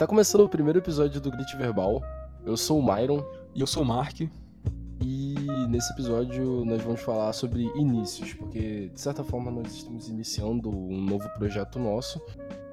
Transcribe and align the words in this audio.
Tá 0.00 0.06
começando 0.06 0.40
o 0.40 0.48
primeiro 0.48 0.78
episódio 0.78 1.20
do 1.20 1.30
Glitch 1.30 1.54
Verbal. 1.56 2.00
Eu 2.46 2.56
sou 2.56 2.78
o 2.78 2.82
Myron. 2.82 3.22
E 3.54 3.60
eu 3.60 3.66
sou 3.66 3.82
o 3.82 3.86
Mark. 3.86 4.18
E 4.18 5.34
nesse 5.68 5.92
episódio 5.92 6.64
nós 6.64 6.80
vamos 6.80 7.02
falar 7.02 7.30
sobre 7.34 7.64
inícios, 7.76 8.32
porque 8.32 8.88
de 8.88 8.98
certa 8.98 9.22
forma 9.22 9.50
nós 9.50 9.74
estamos 9.74 10.08
iniciando 10.08 10.70
um 10.70 11.02
novo 11.02 11.28
projeto 11.34 11.78
nosso. 11.78 12.18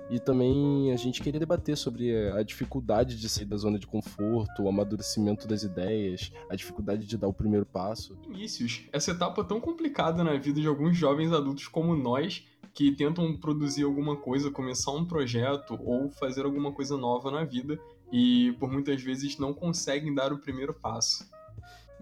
E 0.09 0.21
também 0.21 0.93
a 0.93 0.95
gente 0.95 1.21
queria 1.21 1.37
debater 1.37 1.75
sobre 1.75 2.31
a 2.31 2.41
dificuldade 2.43 3.19
de 3.19 3.27
sair 3.27 3.43
da 3.43 3.57
zona 3.57 3.77
de 3.77 3.85
conforto, 3.85 4.63
o 4.63 4.69
amadurecimento 4.69 5.49
das 5.49 5.63
ideias, 5.63 6.31
a 6.49 6.55
dificuldade 6.55 7.05
de 7.05 7.17
dar 7.17 7.27
o 7.27 7.33
primeiro 7.33 7.65
passo. 7.65 8.17
Inícios. 8.25 8.85
Essa 8.93 9.11
etapa 9.11 9.43
tão 9.43 9.59
complicada 9.59 10.23
na 10.23 10.37
vida 10.37 10.61
de 10.61 10.67
alguns 10.67 10.95
jovens 10.95 11.33
adultos 11.33 11.67
como 11.67 11.93
nós, 11.93 12.45
que 12.77 12.91
tentam 12.91 13.35
produzir 13.35 13.85
alguma 13.85 14.15
coisa, 14.15 14.51
começar 14.51 14.91
um 14.91 15.03
projeto 15.03 15.79
ou 15.83 16.11
fazer 16.11 16.45
alguma 16.45 16.71
coisa 16.71 16.95
nova 16.95 17.31
na 17.31 17.43
vida 17.43 17.79
e 18.11 18.55
por 18.59 18.71
muitas 18.71 19.01
vezes 19.01 19.35
não 19.39 19.51
conseguem 19.51 20.13
dar 20.13 20.31
o 20.31 20.37
primeiro 20.37 20.75
passo. 20.75 21.27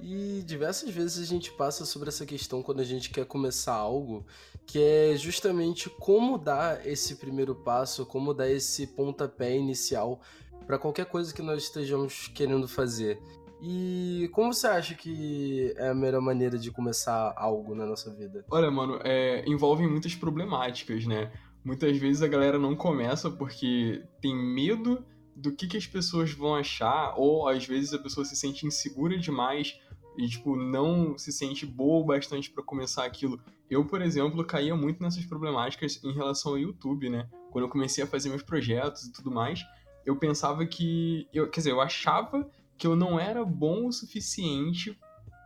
E 0.01 0.43
diversas 0.45 0.89
vezes 0.89 1.23
a 1.23 1.25
gente 1.25 1.49
passa 1.53 1.85
sobre 1.85 2.09
essa 2.09 2.25
questão 2.25 2.61
quando 2.61 2.81
a 2.81 2.83
gente 2.83 3.09
quer 3.09 3.25
começar 3.25 3.73
algo, 3.73 4.25
que 4.65 4.77
é 4.77 5.15
justamente 5.15 5.89
como 5.89 6.37
dar 6.37 6.85
esse 6.85 7.15
primeiro 7.15 7.55
passo, 7.55 8.05
como 8.05 8.33
dar 8.33 8.51
esse 8.51 8.85
pontapé 8.85 9.55
inicial 9.55 10.19
para 10.67 10.77
qualquer 10.77 11.05
coisa 11.05 11.33
que 11.33 11.41
nós 11.41 11.63
estejamos 11.63 12.27
querendo 12.27 12.67
fazer. 12.67 13.17
E 13.61 14.29
como 14.33 14.53
você 14.53 14.67
acha 14.67 14.95
que 14.95 15.73
é 15.77 15.89
a 15.89 15.95
melhor 15.95 16.21
maneira 16.21 16.57
de 16.57 16.71
começar 16.71 17.33
algo 17.37 17.73
na 17.73 17.85
nossa 17.85 18.13
vida? 18.13 18.45
Olha, 18.49 18.69
mano, 18.69 18.99
é, 19.03 19.43
envolvem 19.47 19.87
muitas 19.87 20.13
problemáticas, 20.13 21.05
né? 21.05 21.31
Muitas 21.63 21.97
vezes 21.97 22.21
a 22.21 22.27
galera 22.27 22.59
não 22.59 22.75
começa 22.75 23.29
porque 23.29 24.03
tem 24.21 24.35
medo 24.35 25.03
do 25.35 25.51
que, 25.51 25.67
que 25.67 25.77
as 25.77 25.87
pessoas 25.87 26.31
vão 26.31 26.55
achar, 26.55 27.13
ou 27.17 27.47
às 27.47 27.65
vezes 27.65 27.93
a 27.93 27.99
pessoa 27.99 28.23
se 28.23 28.35
sente 28.35 28.65
insegura 28.65 29.17
demais 29.17 29.77
e, 30.17 30.27
tipo, 30.27 30.55
não 30.55 31.17
se 31.17 31.31
sente 31.31 31.65
boa 31.65 32.01
o 32.01 32.05
bastante 32.05 32.49
para 32.49 32.63
começar 32.63 33.03
aquilo. 33.03 33.39
Eu, 33.69 33.83
por 33.83 34.01
exemplo, 34.01 34.45
caía 34.45 34.75
muito 34.75 35.01
nessas 35.01 35.25
problemáticas 35.25 36.01
em 36.03 36.13
relação 36.13 36.53
ao 36.53 36.59
YouTube, 36.59 37.09
né? 37.09 37.27
Quando 37.51 37.65
eu 37.65 37.69
comecei 37.69 38.03
a 38.03 38.07
fazer 38.07 38.29
meus 38.29 38.43
projetos 38.43 39.03
e 39.03 39.11
tudo 39.11 39.31
mais, 39.31 39.65
eu 40.05 40.15
pensava 40.15 40.65
que. 40.65 41.27
Eu, 41.33 41.49
quer 41.49 41.61
dizer, 41.61 41.71
eu 41.71 41.81
achava 41.81 42.49
que 42.77 42.87
eu 42.87 42.95
não 42.95 43.19
era 43.19 43.43
bom 43.43 43.87
o 43.87 43.91
suficiente 43.91 44.97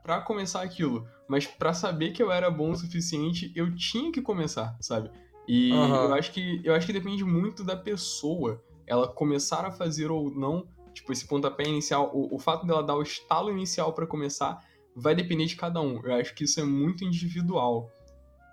para 0.04 0.22
começar 0.22 0.62
aquilo, 0.62 1.08
mas 1.28 1.46
para 1.46 1.74
saber 1.74 2.12
que 2.12 2.24
eu 2.24 2.32
era 2.32 2.50
bom 2.50 2.72
o 2.72 2.76
suficiente, 2.76 3.52
eu 3.56 3.76
tinha 3.76 4.12
que 4.12 4.22
começar, 4.22 4.76
sabe? 4.80 5.12
E 5.48 5.72
uhum. 5.72 5.96
eu 5.96 6.14
acho 6.14 6.32
que 6.32 6.62
eu 6.64 6.74
acho 6.74 6.86
que 6.86 6.94
depende 6.94 7.24
muito 7.24 7.64
da 7.64 7.76
pessoa, 7.76 8.64
ela 8.88 9.08
começar 9.08 9.66
a 9.66 9.72
fazer 9.72 10.10
ou 10.10 10.30
não, 10.32 10.68
tipo 10.94 11.12
esse 11.12 11.28
pontapé 11.28 11.64
inicial, 11.64 12.12
o, 12.14 12.36
o 12.36 12.40
fato 12.40 12.66
dela 12.66 12.84
dar 12.84 12.96
o 12.96 13.04
estalo 13.04 13.52
inicial 13.52 13.94
para 13.94 14.08
começar 14.08 14.64
vai 14.96 15.16
depender 15.16 15.46
de 15.46 15.56
cada 15.56 15.82
um. 15.82 16.02
Eu 16.04 16.14
acho 16.14 16.34
que 16.34 16.44
isso 16.44 16.60
é 16.60 16.64
muito 16.64 17.04
individual. 17.04 17.92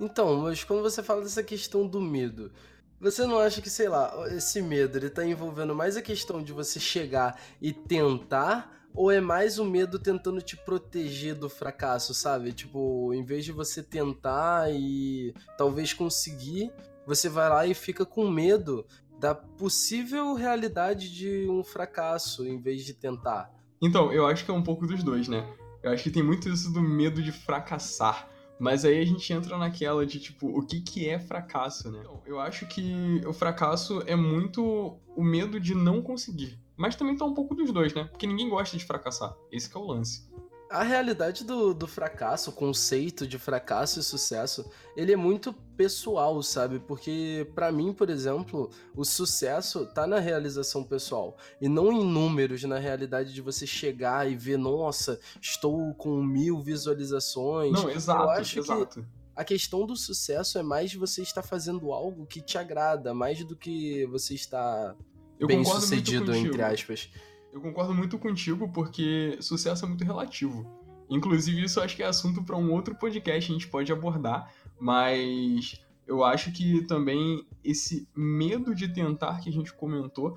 Então, 0.00 0.42
mas 0.42 0.62
quando 0.62 0.82
você 0.82 1.02
fala 1.02 1.22
dessa 1.22 1.42
questão 1.42 1.86
do 1.86 2.00
medo, 2.00 2.52
você 3.00 3.26
não 3.26 3.38
acha 3.38 3.60
que, 3.60 3.70
sei 3.70 3.88
lá, 3.88 4.12
esse 4.28 4.62
medo 4.62 4.98
ele 4.98 5.10
tá 5.10 5.24
envolvendo 5.24 5.74
mais 5.74 5.96
a 5.96 6.02
questão 6.02 6.42
de 6.42 6.52
você 6.52 6.80
chegar 6.80 7.40
e 7.60 7.72
tentar 7.72 8.76
ou 8.94 9.10
é 9.10 9.20
mais 9.20 9.58
o 9.58 9.64
medo 9.64 9.98
tentando 9.98 10.40
te 10.40 10.56
proteger 10.56 11.34
do 11.34 11.50
fracasso, 11.50 12.14
sabe? 12.14 12.52
Tipo, 12.52 13.12
em 13.12 13.22
vez 13.22 13.44
de 13.44 13.52
você 13.52 13.82
tentar 13.82 14.72
e 14.72 15.34
talvez 15.58 15.92
conseguir, 15.92 16.72
você 17.06 17.28
vai 17.28 17.48
lá 17.50 17.66
e 17.66 17.74
fica 17.74 18.06
com 18.06 18.30
medo 18.30 18.86
da 19.20 19.34
possível 19.34 20.32
realidade 20.34 21.14
de 21.14 21.46
um 21.48 21.62
fracasso 21.62 22.46
em 22.46 22.58
vez 22.58 22.84
de 22.84 22.94
tentar. 22.94 23.50
Então, 23.82 24.10
eu 24.10 24.26
acho 24.26 24.44
que 24.44 24.50
é 24.50 24.54
um 24.54 24.62
pouco 24.62 24.86
dos 24.86 25.02
dois, 25.02 25.28
né? 25.28 25.46
Eu 25.82 25.90
acho 25.90 26.02
que 26.02 26.10
tem 26.10 26.22
muito 26.22 26.48
isso 26.48 26.72
do 26.72 26.80
medo 26.80 27.22
de 27.22 27.30
fracassar. 27.30 28.28
Mas 28.58 28.84
aí 28.84 29.00
a 29.00 29.04
gente 29.04 29.32
entra 29.32 29.58
naquela 29.58 30.06
de, 30.06 30.18
tipo, 30.18 30.46
o 30.48 30.66
que, 30.66 30.80
que 30.80 31.08
é 31.08 31.18
fracasso, 31.18 31.90
né? 31.90 32.00
Então, 32.00 32.22
eu 32.26 32.40
acho 32.40 32.66
que 32.66 33.20
o 33.26 33.32
fracasso 33.32 34.02
é 34.06 34.16
muito 34.16 34.98
o 35.14 35.22
medo 35.22 35.60
de 35.60 35.74
não 35.74 36.00
conseguir. 36.00 36.58
Mas 36.76 36.96
também 36.96 37.16
tá 37.16 37.24
um 37.24 37.34
pouco 37.34 37.54
dos 37.54 37.72
dois, 37.72 37.94
né? 37.94 38.04
Porque 38.04 38.26
ninguém 38.26 38.48
gosta 38.48 38.76
de 38.76 38.84
fracassar. 38.84 39.34
Esse 39.50 39.74
é 39.74 39.78
o 39.78 39.84
lance 39.84 40.28
a 40.76 40.82
realidade 40.82 41.42
do, 41.42 41.72
do 41.72 41.86
fracasso, 41.86 42.50
o 42.50 42.52
conceito 42.52 43.26
de 43.26 43.38
fracasso 43.38 43.98
e 43.98 44.02
sucesso, 44.02 44.70
ele 44.94 45.10
é 45.10 45.16
muito 45.16 45.54
pessoal, 45.74 46.42
sabe? 46.42 46.78
Porque 46.78 47.50
para 47.54 47.72
mim, 47.72 47.94
por 47.94 48.10
exemplo, 48.10 48.70
o 48.94 49.02
sucesso 49.02 49.86
tá 49.86 50.06
na 50.06 50.18
realização 50.18 50.84
pessoal 50.84 51.38
e 51.62 51.68
não 51.68 51.90
em 51.90 52.04
números, 52.04 52.62
na 52.64 52.78
realidade 52.78 53.32
de 53.32 53.40
você 53.40 53.66
chegar 53.66 54.30
e 54.30 54.36
ver, 54.36 54.58
nossa, 54.58 55.18
estou 55.40 55.94
com 55.94 56.22
mil 56.22 56.60
visualizações. 56.60 57.72
Não, 57.72 57.88
exato, 57.88 58.24
Eu 58.24 58.30
acho 58.30 58.58
exato. 58.58 59.00
Que 59.00 59.06
a 59.34 59.44
questão 59.44 59.86
do 59.86 59.96
sucesso 59.96 60.58
é 60.58 60.62
mais 60.62 60.90
de 60.90 60.98
você 60.98 61.22
estar 61.22 61.42
fazendo 61.42 61.90
algo 61.90 62.26
que 62.26 62.42
te 62.42 62.58
agrada, 62.58 63.14
mais 63.14 63.42
do 63.42 63.56
que 63.56 64.04
você 64.06 64.34
estar 64.34 64.94
Eu 65.38 65.46
bem 65.46 65.64
sucedido, 65.64 66.34
entre 66.34 66.60
aspas. 66.60 67.10
Eu 67.56 67.62
concordo 67.62 67.94
muito 67.94 68.18
contigo 68.18 68.68
porque 68.68 69.38
sucesso 69.40 69.86
é 69.86 69.88
muito 69.88 70.04
relativo. 70.04 70.66
Inclusive, 71.08 71.64
isso 71.64 71.78
eu 71.78 71.84
acho 71.84 71.96
que 71.96 72.02
é 72.02 72.06
assunto 72.06 72.42
para 72.42 72.54
um 72.54 72.70
outro 72.70 72.94
podcast 72.94 73.50
a 73.50 73.54
gente 73.54 73.66
pode 73.66 73.90
abordar, 73.90 74.52
mas 74.78 75.82
eu 76.06 76.22
acho 76.22 76.52
que 76.52 76.82
também 76.82 77.46
esse 77.64 78.06
medo 78.14 78.74
de 78.74 78.88
tentar 78.88 79.40
que 79.40 79.48
a 79.48 79.52
gente 79.52 79.72
comentou 79.72 80.36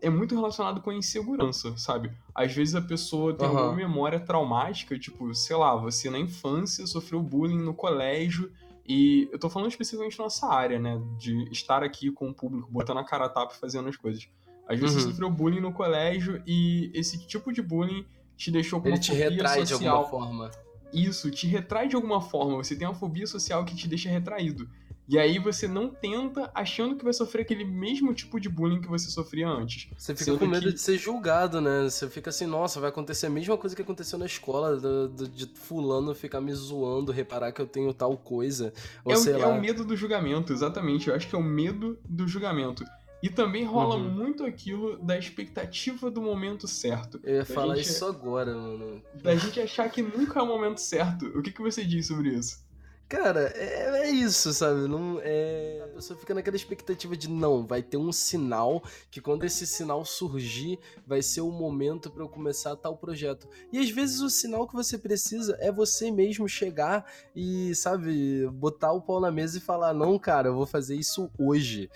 é 0.00 0.08
muito 0.08 0.36
relacionado 0.36 0.80
com 0.80 0.90
a 0.90 0.94
insegurança, 0.94 1.76
sabe? 1.76 2.12
Às 2.32 2.52
vezes 2.52 2.76
a 2.76 2.80
pessoa 2.80 3.34
tem 3.34 3.48
uhum. 3.48 3.54
uma 3.54 3.72
memória 3.74 4.20
traumática, 4.20 4.96
tipo, 4.96 5.34
sei 5.34 5.56
lá, 5.56 5.74
você 5.74 6.10
na 6.10 6.18
infância 6.20 6.86
sofreu 6.86 7.20
bullying 7.20 7.60
no 7.60 7.74
colégio 7.74 8.52
e 8.86 9.28
eu 9.32 9.38
tô 9.38 9.50
falando 9.50 9.68
especificamente 9.68 10.16
nossa 10.16 10.46
área, 10.46 10.78
né? 10.78 11.02
De 11.18 11.42
estar 11.50 11.82
aqui 11.82 12.12
com 12.12 12.28
o 12.28 12.34
público, 12.34 12.70
botando 12.70 12.98
a 12.98 13.04
cara 13.04 13.24
a 13.24 13.28
tapa 13.28 13.52
e 13.52 13.58
fazendo 13.58 13.88
as 13.88 13.96
coisas. 13.96 14.28
Às 14.72 14.80
vezes 14.80 14.96
uhum. 14.96 15.02
você 15.02 15.08
sofreu 15.08 15.30
bullying 15.30 15.60
no 15.60 15.72
colégio 15.72 16.42
e 16.46 16.90
esse 16.94 17.18
tipo 17.26 17.52
de 17.52 17.60
bullying 17.60 18.06
te 18.36 18.50
deixou 18.50 18.80
com 18.80 18.88
Ele 18.88 18.96
uma 18.96 19.00
te 19.00 19.12
retrai 19.12 19.60
social. 19.60 19.78
de 19.78 19.86
alguma 19.86 20.08
forma. 20.08 20.50
Isso, 20.92 21.30
te 21.30 21.46
retrai 21.46 21.88
de 21.88 21.96
alguma 21.96 22.20
forma. 22.20 22.56
Você 22.56 22.76
tem 22.76 22.86
uma 22.86 22.94
fobia 22.94 23.26
social 23.26 23.64
que 23.64 23.74
te 23.74 23.88
deixa 23.88 24.08
retraído. 24.08 24.68
E 25.08 25.18
aí 25.18 25.38
você 25.38 25.66
não 25.66 25.88
tenta 25.88 26.50
achando 26.54 26.96
que 26.96 27.04
vai 27.04 27.12
sofrer 27.12 27.42
aquele 27.42 27.64
mesmo 27.64 28.14
tipo 28.14 28.38
de 28.38 28.48
bullying 28.48 28.80
que 28.80 28.88
você 28.88 29.10
sofria 29.10 29.48
antes. 29.48 29.90
Você 29.98 30.14
fica 30.14 30.36
com 30.36 30.46
medo 30.46 30.66
que... 30.66 30.72
de 30.74 30.80
ser 30.80 30.96
julgado, 30.96 31.60
né? 31.60 31.82
Você 31.82 32.08
fica 32.08 32.30
assim, 32.30 32.46
nossa, 32.46 32.80
vai 32.80 32.88
acontecer 32.88 33.26
a 33.26 33.30
mesma 33.30 33.58
coisa 33.58 33.74
que 33.74 33.82
aconteceu 33.82 34.18
na 34.18 34.26
escola, 34.26 34.76
do, 34.76 35.08
do, 35.08 35.28
de 35.28 35.46
fulano 35.54 36.14
ficar 36.14 36.40
me 36.40 36.52
zoando, 36.54 37.10
reparar 37.10 37.52
que 37.52 37.60
eu 37.60 37.66
tenho 37.66 37.92
tal 37.92 38.16
coisa. 38.16 38.72
Ou 39.04 39.12
é, 39.12 39.16
sei 39.16 39.34
o, 39.34 39.38
lá. 39.38 39.48
é 39.48 39.48
o 39.48 39.60
medo 39.60 39.84
do 39.84 39.96
julgamento, 39.96 40.52
exatamente. 40.52 41.08
Eu 41.08 41.16
acho 41.16 41.28
que 41.28 41.34
é 41.34 41.38
o 41.38 41.42
medo 41.42 41.98
do 42.08 42.26
julgamento. 42.28 42.84
E 43.22 43.30
também 43.30 43.64
rola 43.64 43.94
uhum. 43.94 44.10
muito 44.10 44.44
aquilo 44.44 44.98
da 44.98 45.16
expectativa 45.16 46.10
do 46.10 46.20
momento 46.20 46.66
certo. 46.66 47.20
Eu 47.22 47.36
ia 47.36 47.44
falar 47.44 47.76
gente, 47.76 47.88
isso 47.88 48.04
agora, 48.04 48.52
mano. 48.52 49.00
Da 49.22 49.36
gente 49.36 49.60
achar 49.60 49.88
que 49.88 50.02
nunca 50.02 50.40
é 50.40 50.42
o 50.42 50.46
momento 50.46 50.80
certo. 50.80 51.26
O 51.26 51.40
que, 51.40 51.52
que 51.52 51.62
você 51.62 51.84
diz 51.84 52.08
sobre 52.08 52.30
isso? 52.30 52.60
Cara, 53.12 53.52
é, 53.54 54.06
é, 54.06 54.10
isso, 54.10 54.54
sabe? 54.54 54.88
Não, 54.88 55.20
é... 55.22 55.82
A 55.84 55.88
pessoa 55.88 56.18
fica 56.18 56.32
naquela 56.32 56.56
expectativa 56.56 57.14
de 57.14 57.28
não, 57.28 57.66
vai 57.66 57.82
ter 57.82 57.98
um 57.98 58.10
sinal 58.10 58.82
que 59.10 59.20
quando 59.20 59.44
esse 59.44 59.66
sinal 59.66 60.02
surgir, 60.02 60.78
vai 61.06 61.20
ser 61.20 61.42
o 61.42 61.50
momento 61.50 62.10
para 62.10 62.22
eu 62.22 62.28
começar 62.28 62.74
tal 62.74 62.96
projeto. 62.96 63.46
E 63.70 63.78
às 63.78 63.90
vezes 63.90 64.20
o 64.20 64.30
sinal 64.30 64.66
que 64.66 64.72
você 64.72 64.96
precisa 64.96 65.58
é 65.60 65.70
você 65.70 66.10
mesmo 66.10 66.48
chegar 66.48 67.04
e, 67.36 67.74
sabe, 67.74 68.48
botar 68.48 68.92
o 68.92 69.02
pau 69.02 69.20
na 69.20 69.30
mesa 69.30 69.58
e 69.58 69.60
falar: 69.60 69.92
não, 69.92 70.18
cara, 70.18 70.48
eu 70.48 70.54
vou 70.54 70.66
fazer 70.66 70.96
isso 70.96 71.30
hoje. 71.38 71.90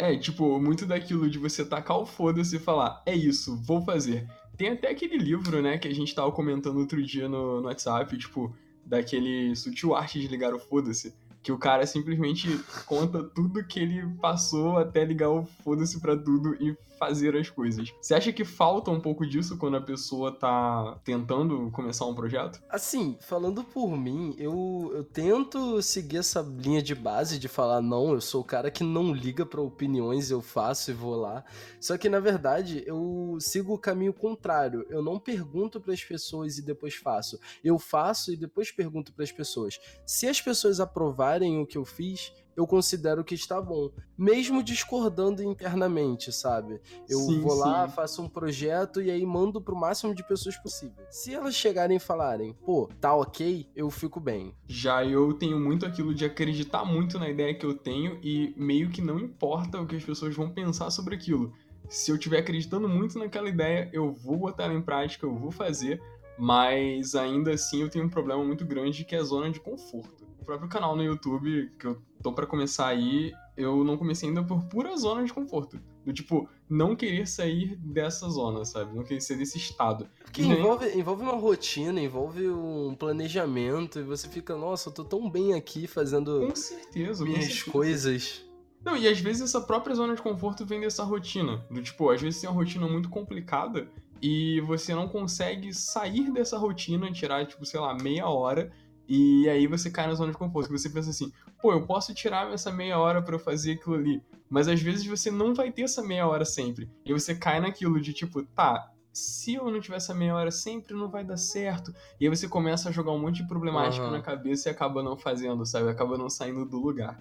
É, 0.00 0.16
tipo, 0.16 0.58
muito 0.58 0.86
daquilo 0.86 1.28
de 1.28 1.38
você 1.38 1.62
tacar 1.62 1.98
o 1.98 2.06
foda-se 2.06 2.56
e 2.56 2.58
falar, 2.58 3.02
é 3.04 3.14
isso, 3.14 3.56
vou 3.62 3.82
fazer. 3.82 4.26
Tem 4.56 4.70
até 4.70 4.88
aquele 4.88 5.18
livro, 5.18 5.60
né, 5.60 5.76
que 5.76 5.88
a 5.88 5.94
gente 5.94 6.14
tava 6.14 6.32
comentando 6.32 6.78
outro 6.78 7.02
dia 7.02 7.28
no, 7.28 7.60
no 7.60 7.66
WhatsApp, 7.66 8.16
tipo, 8.16 8.54
daquele 8.84 9.54
Sutil 9.54 9.94
Arte 9.94 10.18
de 10.18 10.26
Ligar 10.28 10.54
o 10.54 10.58
Foda-se 10.58 11.12
que 11.42 11.52
o 11.52 11.58
cara 11.58 11.86
simplesmente 11.86 12.60
conta 12.84 13.22
tudo 13.22 13.64
que 13.64 13.80
ele 13.80 14.06
passou 14.20 14.76
até 14.76 15.04
ligar 15.04 15.30
o 15.30 15.46
foda-se 15.64 15.98
pra 16.00 16.16
tudo 16.16 16.54
e 16.62 16.76
fazer 17.00 17.34
as 17.34 17.48
coisas. 17.48 17.90
Você 17.98 18.14
acha 18.14 18.30
que 18.30 18.44
falta 18.44 18.90
um 18.90 19.00
pouco 19.00 19.26
disso 19.26 19.56
quando 19.56 19.78
a 19.78 19.80
pessoa 19.80 20.30
tá 20.30 21.00
tentando 21.02 21.70
começar 21.70 22.04
um 22.04 22.14
projeto? 22.14 22.62
Assim, 22.68 23.16
falando 23.20 23.64
por 23.64 23.96
mim, 23.96 24.34
eu, 24.36 24.92
eu 24.94 25.02
tento 25.02 25.80
seguir 25.80 26.18
essa 26.18 26.42
linha 26.42 26.82
de 26.82 26.94
base 26.94 27.38
de 27.38 27.48
falar, 27.48 27.80
não, 27.80 28.12
eu 28.12 28.20
sou 28.20 28.42
o 28.42 28.44
cara 28.44 28.70
que 28.70 28.84
não 28.84 29.14
liga 29.14 29.46
para 29.46 29.62
opiniões, 29.62 30.30
eu 30.30 30.42
faço 30.42 30.90
e 30.90 30.94
vou 30.94 31.16
lá. 31.16 31.42
Só 31.80 31.96
que 31.96 32.10
na 32.10 32.20
verdade, 32.20 32.84
eu 32.86 33.38
sigo 33.40 33.72
o 33.72 33.78
caminho 33.78 34.12
contrário. 34.12 34.84
Eu 34.90 35.02
não 35.02 35.18
pergunto 35.18 35.80
para 35.80 35.94
as 35.94 36.04
pessoas 36.04 36.58
e 36.58 36.62
depois 36.62 36.94
faço. 36.94 37.40
Eu 37.64 37.78
faço 37.78 38.30
e 38.30 38.36
depois 38.36 38.70
pergunto 38.70 39.14
para 39.14 39.24
as 39.24 39.32
pessoas. 39.32 39.80
Se 40.04 40.28
as 40.28 40.38
pessoas 40.38 40.80
aprovarem 40.80 41.58
o 41.58 41.66
que 41.66 41.78
eu 41.78 41.84
fiz, 41.86 42.30
eu 42.56 42.66
considero 42.66 43.24
que 43.24 43.34
está 43.34 43.60
bom. 43.60 43.90
Mesmo 44.16 44.62
discordando 44.62 45.42
internamente, 45.42 46.32
sabe? 46.32 46.80
Eu 47.08 47.18
Sim, 47.20 47.40
vou 47.40 47.54
lá, 47.54 47.88
sim. 47.88 47.94
faço 47.94 48.22
um 48.22 48.28
projeto 48.28 49.00
e 49.00 49.10
aí 49.10 49.24
mando 49.24 49.60
pro 49.60 49.74
máximo 49.76 50.14
de 50.14 50.26
pessoas 50.26 50.56
possível. 50.56 51.04
Se 51.10 51.34
elas 51.34 51.54
chegarem 51.54 51.96
e 51.96 52.00
falarem, 52.00 52.52
pô, 52.64 52.88
tá 53.00 53.14
ok, 53.14 53.68
eu 53.74 53.90
fico 53.90 54.20
bem. 54.20 54.54
Já 54.66 55.04
eu 55.04 55.32
tenho 55.34 55.58
muito 55.58 55.86
aquilo 55.86 56.14
de 56.14 56.24
acreditar 56.24 56.84
muito 56.84 57.18
na 57.18 57.28
ideia 57.28 57.54
que 57.54 57.64
eu 57.64 57.74
tenho 57.74 58.18
e 58.22 58.52
meio 58.56 58.90
que 58.90 59.00
não 59.00 59.18
importa 59.18 59.80
o 59.80 59.86
que 59.86 59.96
as 59.96 60.04
pessoas 60.04 60.34
vão 60.34 60.50
pensar 60.50 60.90
sobre 60.90 61.14
aquilo. 61.14 61.52
Se 61.88 62.10
eu 62.10 62.16
estiver 62.16 62.38
acreditando 62.38 62.88
muito 62.88 63.18
naquela 63.18 63.48
ideia, 63.48 63.90
eu 63.92 64.12
vou 64.12 64.36
botar 64.36 64.64
ela 64.64 64.74
em 64.74 64.82
prática, 64.82 65.26
eu 65.26 65.34
vou 65.34 65.50
fazer, 65.50 66.00
mas 66.38 67.14
ainda 67.14 67.52
assim 67.52 67.82
eu 67.82 67.88
tenho 67.90 68.04
um 68.04 68.08
problema 68.08 68.44
muito 68.44 68.64
grande 68.64 69.04
que 69.04 69.14
é 69.14 69.18
a 69.18 69.24
zona 69.24 69.50
de 69.50 69.58
conforto. 69.60 70.19
Próprio 70.50 70.68
canal 70.68 70.96
no 70.96 71.04
YouTube, 71.04 71.70
que 71.78 71.86
eu 71.86 72.02
tô 72.20 72.32
pra 72.32 72.44
começar 72.44 72.88
aí, 72.88 73.32
eu 73.56 73.84
não 73.84 73.96
comecei 73.96 74.28
ainda 74.28 74.42
por 74.42 74.64
pura 74.64 74.96
zona 74.96 75.22
de 75.22 75.32
conforto. 75.32 75.78
Do 76.04 76.12
tipo, 76.12 76.48
não 76.68 76.96
querer 76.96 77.28
sair 77.28 77.76
dessa 77.76 78.28
zona, 78.28 78.64
sabe? 78.64 78.92
Não 78.96 79.04
querer 79.04 79.20
sair 79.20 79.36
desse 79.36 79.58
estado. 79.58 80.08
Porque 80.24 80.42
nem- 80.42 80.58
envolve, 80.58 80.98
envolve 80.98 81.22
uma 81.22 81.36
rotina, 81.36 82.00
envolve 82.00 82.48
um 82.48 82.96
planejamento, 82.98 84.00
e 84.00 84.02
você 84.02 84.26
fica, 84.28 84.56
nossa, 84.56 84.88
eu 84.88 84.92
tô 84.92 85.04
tão 85.04 85.30
bem 85.30 85.54
aqui 85.54 85.86
fazendo 85.86 86.44
Com 86.48 86.56
certeza, 86.56 87.22
com 87.24 87.30
minhas 87.30 87.44
certeza. 87.44 87.70
coisas. 87.70 88.44
Não, 88.84 88.96
e 88.96 89.06
às 89.06 89.20
vezes 89.20 89.42
essa 89.42 89.60
própria 89.60 89.94
zona 89.94 90.16
de 90.16 90.20
conforto 90.22 90.66
vem 90.66 90.80
dessa 90.80 91.04
rotina. 91.04 91.64
Do 91.70 91.80
tipo, 91.80 92.10
às 92.10 92.20
vezes 92.20 92.40
tem 92.40 92.50
uma 92.50 92.56
rotina 92.56 92.88
muito 92.88 93.08
complicada 93.08 93.86
e 94.20 94.60
você 94.62 94.96
não 94.96 95.06
consegue 95.06 95.72
sair 95.72 96.32
dessa 96.32 96.58
rotina, 96.58 97.12
tirar, 97.12 97.46
tipo, 97.46 97.64
sei 97.64 97.78
lá, 97.78 97.94
meia 97.94 98.26
hora, 98.28 98.72
e 99.12 99.48
aí 99.48 99.66
você 99.66 99.90
cai 99.90 100.06
na 100.06 100.14
zona 100.14 100.30
de 100.30 100.38
conforto. 100.38 100.68
Que 100.68 100.78
você 100.78 100.88
pensa 100.88 101.10
assim, 101.10 101.32
pô, 101.60 101.72
eu 101.72 101.84
posso 101.84 102.14
tirar 102.14 102.48
essa 102.52 102.70
meia 102.70 102.96
hora 102.96 103.20
pra 103.20 103.34
eu 103.34 103.40
fazer 103.40 103.72
aquilo 103.72 103.96
ali. 103.96 104.22
Mas 104.48 104.68
às 104.68 104.80
vezes 104.80 105.04
você 105.04 105.32
não 105.32 105.52
vai 105.52 105.72
ter 105.72 105.82
essa 105.82 106.00
meia 106.00 106.28
hora 106.28 106.44
sempre. 106.44 106.88
E 107.04 107.12
você 107.12 107.34
cai 107.34 107.58
naquilo 107.58 108.00
de 108.00 108.12
tipo, 108.12 108.44
tá. 108.44 108.88
Se 109.12 109.54
eu 109.54 109.68
não 109.68 109.80
tiver 109.80 109.96
essa 109.96 110.14
meia 110.14 110.36
hora 110.36 110.52
sempre, 110.52 110.94
não 110.94 111.10
vai 111.10 111.24
dar 111.24 111.36
certo. 111.36 111.92
E 112.20 112.24
aí 112.24 112.30
você 112.30 112.46
começa 112.46 112.88
a 112.88 112.92
jogar 112.92 113.10
um 113.10 113.18
monte 113.18 113.42
de 113.42 113.48
problemática 113.48 114.04
Aham. 114.04 114.12
na 114.12 114.22
cabeça 114.22 114.68
e 114.68 114.72
acaba 114.72 115.02
não 115.02 115.16
fazendo, 115.16 115.66
sabe? 115.66 115.90
Acaba 115.90 116.16
não 116.16 116.30
saindo 116.30 116.64
do 116.64 116.78
lugar. 116.78 117.20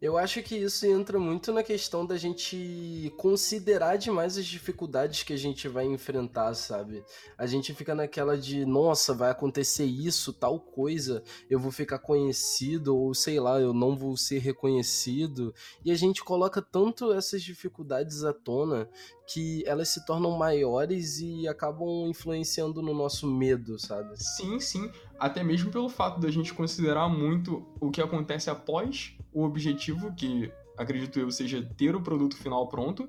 Eu 0.00 0.16
acho 0.16 0.42
que 0.42 0.56
isso 0.56 0.86
entra 0.86 1.18
muito 1.18 1.52
na 1.52 1.62
questão 1.62 2.06
da 2.06 2.16
gente 2.16 3.12
considerar 3.18 3.96
demais 3.96 4.38
as 4.38 4.46
dificuldades 4.46 5.22
que 5.22 5.34
a 5.34 5.36
gente 5.36 5.68
vai 5.68 5.84
enfrentar, 5.84 6.54
sabe? 6.54 7.04
A 7.36 7.46
gente 7.46 7.74
fica 7.74 7.94
naquela 7.94 8.38
de, 8.38 8.64
nossa, 8.64 9.12
vai 9.12 9.30
acontecer 9.30 9.84
isso, 9.84 10.32
tal 10.32 10.58
coisa, 10.58 11.22
eu 11.50 11.60
vou 11.60 11.70
ficar 11.70 11.98
conhecido, 11.98 12.96
ou 12.96 13.12
sei 13.12 13.38
lá, 13.38 13.60
eu 13.60 13.74
não 13.74 13.94
vou 13.94 14.16
ser 14.16 14.38
reconhecido. 14.38 15.54
E 15.84 15.90
a 15.92 15.94
gente 15.94 16.24
coloca 16.24 16.62
tanto 16.62 17.12
essas 17.12 17.42
dificuldades 17.42 18.24
à 18.24 18.32
tona 18.32 18.88
que 19.26 19.62
elas 19.66 19.90
se 19.90 20.04
tornam 20.06 20.30
maiores 20.32 21.18
e 21.20 21.46
acabam 21.46 22.08
influenciando 22.08 22.80
no 22.80 22.94
nosso 22.94 23.26
medo, 23.26 23.78
sabe? 23.78 24.16
Sim, 24.16 24.58
sim. 24.58 24.90
Até 25.20 25.44
mesmo 25.44 25.70
pelo 25.70 25.90
fato 25.90 26.18
da 26.18 26.30
gente 26.30 26.54
considerar 26.54 27.06
muito 27.06 27.62
o 27.78 27.90
que 27.90 28.00
acontece 28.00 28.48
após 28.48 29.14
o 29.30 29.44
objetivo, 29.44 30.14
que 30.14 30.50
acredito 30.78 31.20
eu 31.20 31.30
seja 31.30 31.62
ter 31.76 31.94
o 31.94 32.00
produto 32.00 32.34
final 32.38 32.66
pronto, 32.68 33.06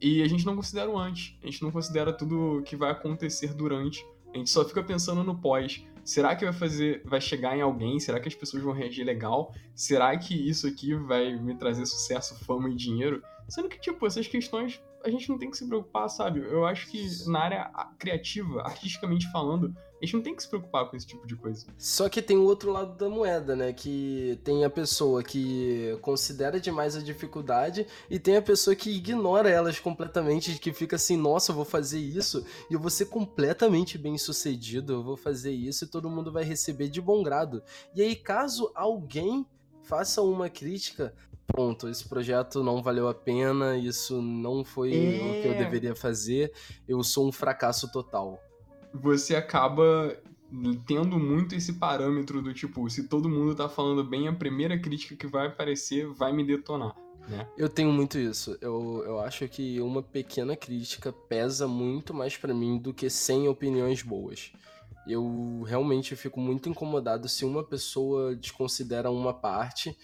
e 0.00 0.20
a 0.22 0.28
gente 0.28 0.44
não 0.44 0.56
considera 0.56 0.90
o 0.90 0.98
antes. 0.98 1.38
A 1.40 1.46
gente 1.46 1.62
não 1.62 1.70
considera 1.70 2.12
tudo 2.12 2.58
o 2.58 2.62
que 2.62 2.74
vai 2.74 2.90
acontecer 2.90 3.54
durante. 3.54 4.04
A 4.34 4.38
gente 4.38 4.50
só 4.50 4.64
fica 4.64 4.82
pensando 4.82 5.22
no 5.22 5.40
pós. 5.40 5.84
Será 6.04 6.34
que 6.34 6.44
vai 6.44 6.52
fazer, 6.52 7.00
vai 7.04 7.20
chegar 7.20 7.56
em 7.56 7.60
alguém? 7.60 8.00
Será 8.00 8.18
que 8.18 8.26
as 8.26 8.34
pessoas 8.34 8.60
vão 8.60 8.72
reagir 8.72 9.04
legal? 9.04 9.54
Será 9.72 10.18
que 10.18 10.34
isso 10.34 10.66
aqui 10.66 10.96
vai 10.96 11.36
me 11.36 11.54
trazer 11.54 11.86
sucesso, 11.86 12.44
fama 12.44 12.68
e 12.68 12.74
dinheiro? 12.74 13.22
Sendo 13.48 13.68
que, 13.68 13.80
tipo, 13.80 14.04
essas 14.04 14.26
questões 14.26 14.82
a 15.04 15.10
gente 15.10 15.28
não 15.28 15.38
tem 15.38 15.50
que 15.50 15.56
se 15.56 15.66
preocupar, 15.66 16.08
sabe? 16.08 16.40
Eu 16.40 16.64
acho 16.64 16.88
que 16.90 17.06
na 17.26 17.40
área 17.40 17.70
criativa, 17.98 18.62
artisticamente 18.62 19.30
falando, 19.30 19.74
a 20.02 20.04
gente 20.04 20.14
não 20.14 20.22
tem 20.22 20.34
que 20.34 20.42
se 20.42 20.48
preocupar 20.48 20.90
com 20.90 20.96
esse 20.96 21.06
tipo 21.06 21.24
de 21.28 21.36
coisa. 21.36 21.64
Só 21.78 22.08
que 22.08 22.20
tem 22.20 22.36
o 22.36 22.42
outro 22.42 22.72
lado 22.72 22.96
da 22.98 23.08
moeda, 23.08 23.54
né? 23.54 23.72
Que 23.72 24.36
tem 24.42 24.64
a 24.64 24.70
pessoa 24.70 25.22
que 25.22 25.96
considera 26.02 26.58
demais 26.58 26.96
a 26.96 27.00
dificuldade 27.00 27.86
e 28.10 28.18
tem 28.18 28.36
a 28.36 28.42
pessoa 28.42 28.74
que 28.74 28.90
ignora 28.90 29.48
elas 29.48 29.78
completamente, 29.78 30.58
que 30.58 30.72
fica 30.72 30.96
assim, 30.96 31.16
nossa, 31.16 31.52
eu 31.52 31.56
vou 31.56 31.64
fazer 31.64 32.00
isso 32.00 32.44
e 32.68 32.74
eu 32.74 32.80
vou 32.80 32.90
ser 32.90 33.06
completamente 33.06 33.96
bem 33.96 34.18
sucedido, 34.18 34.94
eu 34.94 35.02
vou 35.04 35.16
fazer 35.16 35.52
isso 35.52 35.84
e 35.84 35.88
todo 35.88 36.10
mundo 36.10 36.32
vai 36.32 36.42
receber 36.42 36.88
de 36.88 37.00
bom 37.00 37.22
grado. 37.22 37.62
E 37.94 38.02
aí, 38.02 38.16
caso 38.16 38.72
alguém 38.74 39.46
faça 39.84 40.20
uma 40.20 40.50
crítica, 40.50 41.14
pronto, 41.46 41.88
esse 41.88 42.08
projeto 42.08 42.62
não 42.64 42.82
valeu 42.82 43.06
a 43.08 43.14
pena, 43.14 43.76
isso 43.76 44.20
não 44.20 44.64
foi 44.64 44.92
É. 44.92 45.38
o 45.38 45.42
que 45.42 45.48
eu 45.48 45.58
deveria 45.58 45.94
fazer, 45.94 46.52
eu 46.88 47.02
sou 47.04 47.28
um 47.28 47.32
fracasso 47.32 47.90
total. 47.92 48.40
Você 48.94 49.34
acaba 49.34 50.16
tendo 50.86 51.18
muito 51.18 51.54
esse 51.54 51.74
parâmetro 51.74 52.42
do 52.42 52.52
tipo, 52.52 52.88
se 52.90 53.08
todo 53.08 53.28
mundo 53.28 53.54
tá 53.54 53.68
falando 53.68 54.04
bem, 54.04 54.28
a 54.28 54.32
primeira 54.32 54.78
crítica 54.78 55.16
que 55.16 55.26
vai 55.26 55.46
aparecer 55.46 56.06
vai 56.08 56.32
me 56.32 56.44
detonar, 56.44 56.94
né? 57.28 57.48
Eu 57.56 57.68
tenho 57.68 57.90
muito 57.90 58.18
isso. 58.18 58.56
Eu, 58.60 59.02
eu 59.06 59.20
acho 59.20 59.48
que 59.48 59.80
uma 59.80 60.02
pequena 60.02 60.54
crítica 60.54 61.12
pesa 61.12 61.66
muito 61.66 62.12
mais 62.12 62.36
pra 62.36 62.52
mim 62.52 62.78
do 62.78 62.92
que 62.92 63.08
100 63.08 63.48
opiniões 63.48 64.02
boas. 64.02 64.52
Eu 65.06 65.62
realmente 65.66 66.14
fico 66.14 66.40
muito 66.40 66.68
incomodado 66.68 67.28
se 67.28 67.44
uma 67.44 67.64
pessoa 67.64 68.36
desconsidera 68.36 69.10
uma 69.10 69.32
parte 69.32 69.96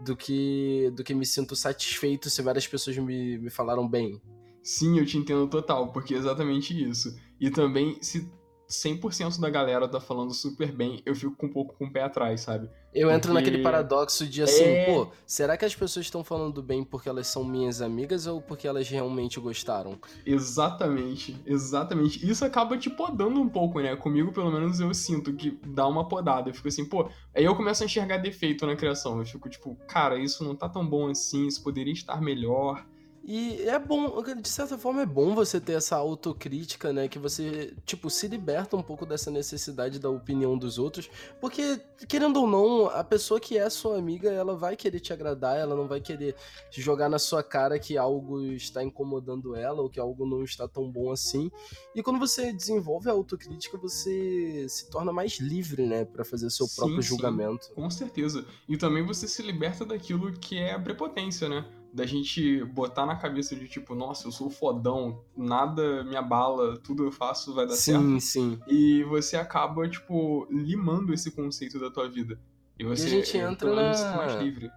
do 0.00 0.16
que 0.16 0.92
do 0.94 1.04
que 1.04 1.14
me 1.14 1.24
sinto 1.24 1.54
satisfeito 1.54 2.28
se 2.28 2.42
várias 2.42 2.66
pessoas 2.66 2.96
me, 2.98 3.38
me 3.38 3.50
falaram 3.50 3.88
bem. 3.88 4.20
Sim, 4.62 4.98
eu 4.98 5.06
te 5.06 5.16
entendo 5.16 5.48
total, 5.48 5.90
porque 5.90 6.14
é 6.14 6.18
exatamente 6.18 6.72
isso. 6.88 7.16
E 7.42 7.50
também, 7.50 7.98
se 8.00 8.30
100% 8.68 9.38
da 9.38 9.50
galera 9.50 9.86
tá 9.86 10.00
falando 10.00 10.32
super 10.32 10.72
bem, 10.72 11.02
eu 11.04 11.14
fico 11.14 11.36
com 11.36 11.46
um 11.46 11.52
pouco 11.52 11.74
com 11.76 11.84
o 11.84 11.92
pé 11.92 12.02
atrás, 12.04 12.40
sabe? 12.40 12.70
Eu 12.94 13.10
entro 13.10 13.32
Porque- 13.32 13.44
naquele 13.46 13.62
paradoxo 13.62 14.26
de 14.26 14.42
assim, 14.42 14.64
É. 14.64 14.86
pô, 14.86 15.08
será 15.26 15.56
que 15.58 15.64
as 15.64 15.74
pessoas 15.74 16.06
estão 16.06 16.22
falando 16.24 16.62
bem 16.62 16.82
porque 16.84 17.08
elas 17.08 17.26
são 17.26 17.44
minhas 17.44 17.82
amigas 17.82 18.26
ou 18.26 18.40
porque 18.40 18.66
elas 18.66 18.88
realmente 18.88 19.38
gostaram? 19.40 19.98
Exatamente, 20.24 21.36
exatamente. 21.44 22.24
Isso 22.28 22.44
acaba 22.44 22.78
te 22.78 22.88
podando 22.88 23.40
um 23.40 23.48
pouco, 23.48 23.80
né? 23.80 23.96
Comigo, 23.96 24.32
pelo 24.32 24.50
menos, 24.52 24.78
eu 24.80 24.92
sinto 24.94 25.32
que 25.34 25.58
dá 25.66 25.86
uma 25.86 26.06
podada. 26.08 26.48
Eu 26.50 26.54
fico 26.54 26.68
assim, 26.68 26.84
pô. 26.84 27.08
Aí 27.34 27.44
eu 27.44 27.56
começo 27.56 27.82
a 27.82 27.86
enxergar 27.86 28.18
defeito 28.18 28.66
na 28.66 28.76
criação. 28.76 29.18
Eu 29.18 29.26
fico 29.26 29.48
tipo, 29.48 29.74
cara, 29.88 30.18
isso 30.18 30.44
não 30.44 30.54
tá 30.54 30.68
tão 30.68 30.86
bom 30.86 31.08
assim, 31.08 31.46
isso 31.46 31.62
poderia 31.62 31.92
estar 31.92 32.20
melhor. 32.20 32.86
E 33.24 33.62
é 33.68 33.78
bom, 33.78 34.20
de 34.22 34.48
certa 34.48 34.76
forma 34.76 35.02
é 35.02 35.06
bom 35.06 35.32
você 35.32 35.60
ter 35.60 35.74
essa 35.74 35.94
autocrítica, 35.96 36.92
né? 36.92 37.06
Que 37.06 37.20
você, 37.20 37.72
tipo, 37.86 38.10
se 38.10 38.26
liberta 38.26 38.76
um 38.76 38.82
pouco 38.82 39.06
dessa 39.06 39.30
necessidade 39.30 40.00
da 40.00 40.10
opinião 40.10 40.58
dos 40.58 40.76
outros. 40.76 41.08
Porque, 41.40 41.80
querendo 42.08 42.40
ou 42.40 42.48
não, 42.48 42.86
a 42.86 43.04
pessoa 43.04 43.38
que 43.38 43.56
é 43.56 43.70
sua 43.70 43.96
amiga, 43.96 44.28
ela 44.30 44.56
vai 44.56 44.74
querer 44.74 44.98
te 44.98 45.12
agradar, 45.12 45.56
ela 45.56 45.76
não 45.76 45.86
vai 45.86 46.00
querer 46.00 46.34
jogar 46.72 47.08
na 47.08 47.18
sua 47.18 47.44
cara 47.44 47.78
que 47.78 47.96
algo 47.96 48.42
está 48.42 48.82
incomodando 48.82 49.54
ela 49.54 49.82
ou 49.82 49.88
que 49.88 50.00
algo 50.00 50.26
não 50.26 50.42
está 50.42 50.66
tão 50.66 50.90
bom 50.90 51.12
assim. 51.12 51.48
E 51.94 52.02
quando 52.02 52.18
você 52.18 52.52
desenvolve 52.52 53.08
a 53.08 53.12
autocrítica, 53.12 53.78
você 53.78 54.66
se 54.68 54.90
torna 54.90 55.12
mais 55.12 55.38
livre, 55.38 55.86
né? 55.86 56.04
Pra 56.04 56.24
fazer 56.24 56.50
seu 56.50 56.66
Sim, 56.66 56.76
próprio 56.76 57.02
sim. 57.02 57.08
julgamento. 57.08 57.70
Com 57.72 57.88
certeza. 57.88 58.44
E 58.68 58.76
também 58.76 59.06
você 59.06 59.28
se 59.28 59.42
liberta 59.42 59.84
daquilo 59.84 60.32
que 60.32 60.58
é 60.58 60.72
a 60.72 60.80
prepotência, 60.80 61.48
né? 61.48 61.64
Da 61.92 62.06
gente 62.06 62.64
botar 62.64 63.04
na 63.04 63.16
cabeça 63.16 63.54
de 63.54 63.68
tipo, 63.68 63.94
nossa, 63.94 64.26
eu 64.26 64.32
sou 64.32 64.48
fodão, 64.48 65.22
nada 65.36 66.02
me 66.04 66.16
abala, 66.16 66.78
tudo 66.78 67.04
eu 67.04 67.12
faço 67.12 67.52
vai 67.54 67.66
dar 67.66 67.74
certo. 67.74 68.00
Sim, 68.00 68.20
sim. 68.20 68.60
E 68.66 69.04
você 69.04 69.36
acaba, 69.36 69.86
tipo, 69.88 70.46
limando 70.50 71.12
esse 71.12 71.30
conceito 71.30 71.78
da 71.78 71.90
tua 71.90 72.08
vida. 72.08 72.40
E 72.78 72.84
você, 72.84 73.08
gente 73.08 73.36
eu, 73.36 73.50
entra 73.50 73.68
pelo 73.68 73.82
menos, 73.82 74.00
na- 74.00 74.16
mais 74.16 74.42
livre. 74.42 74.70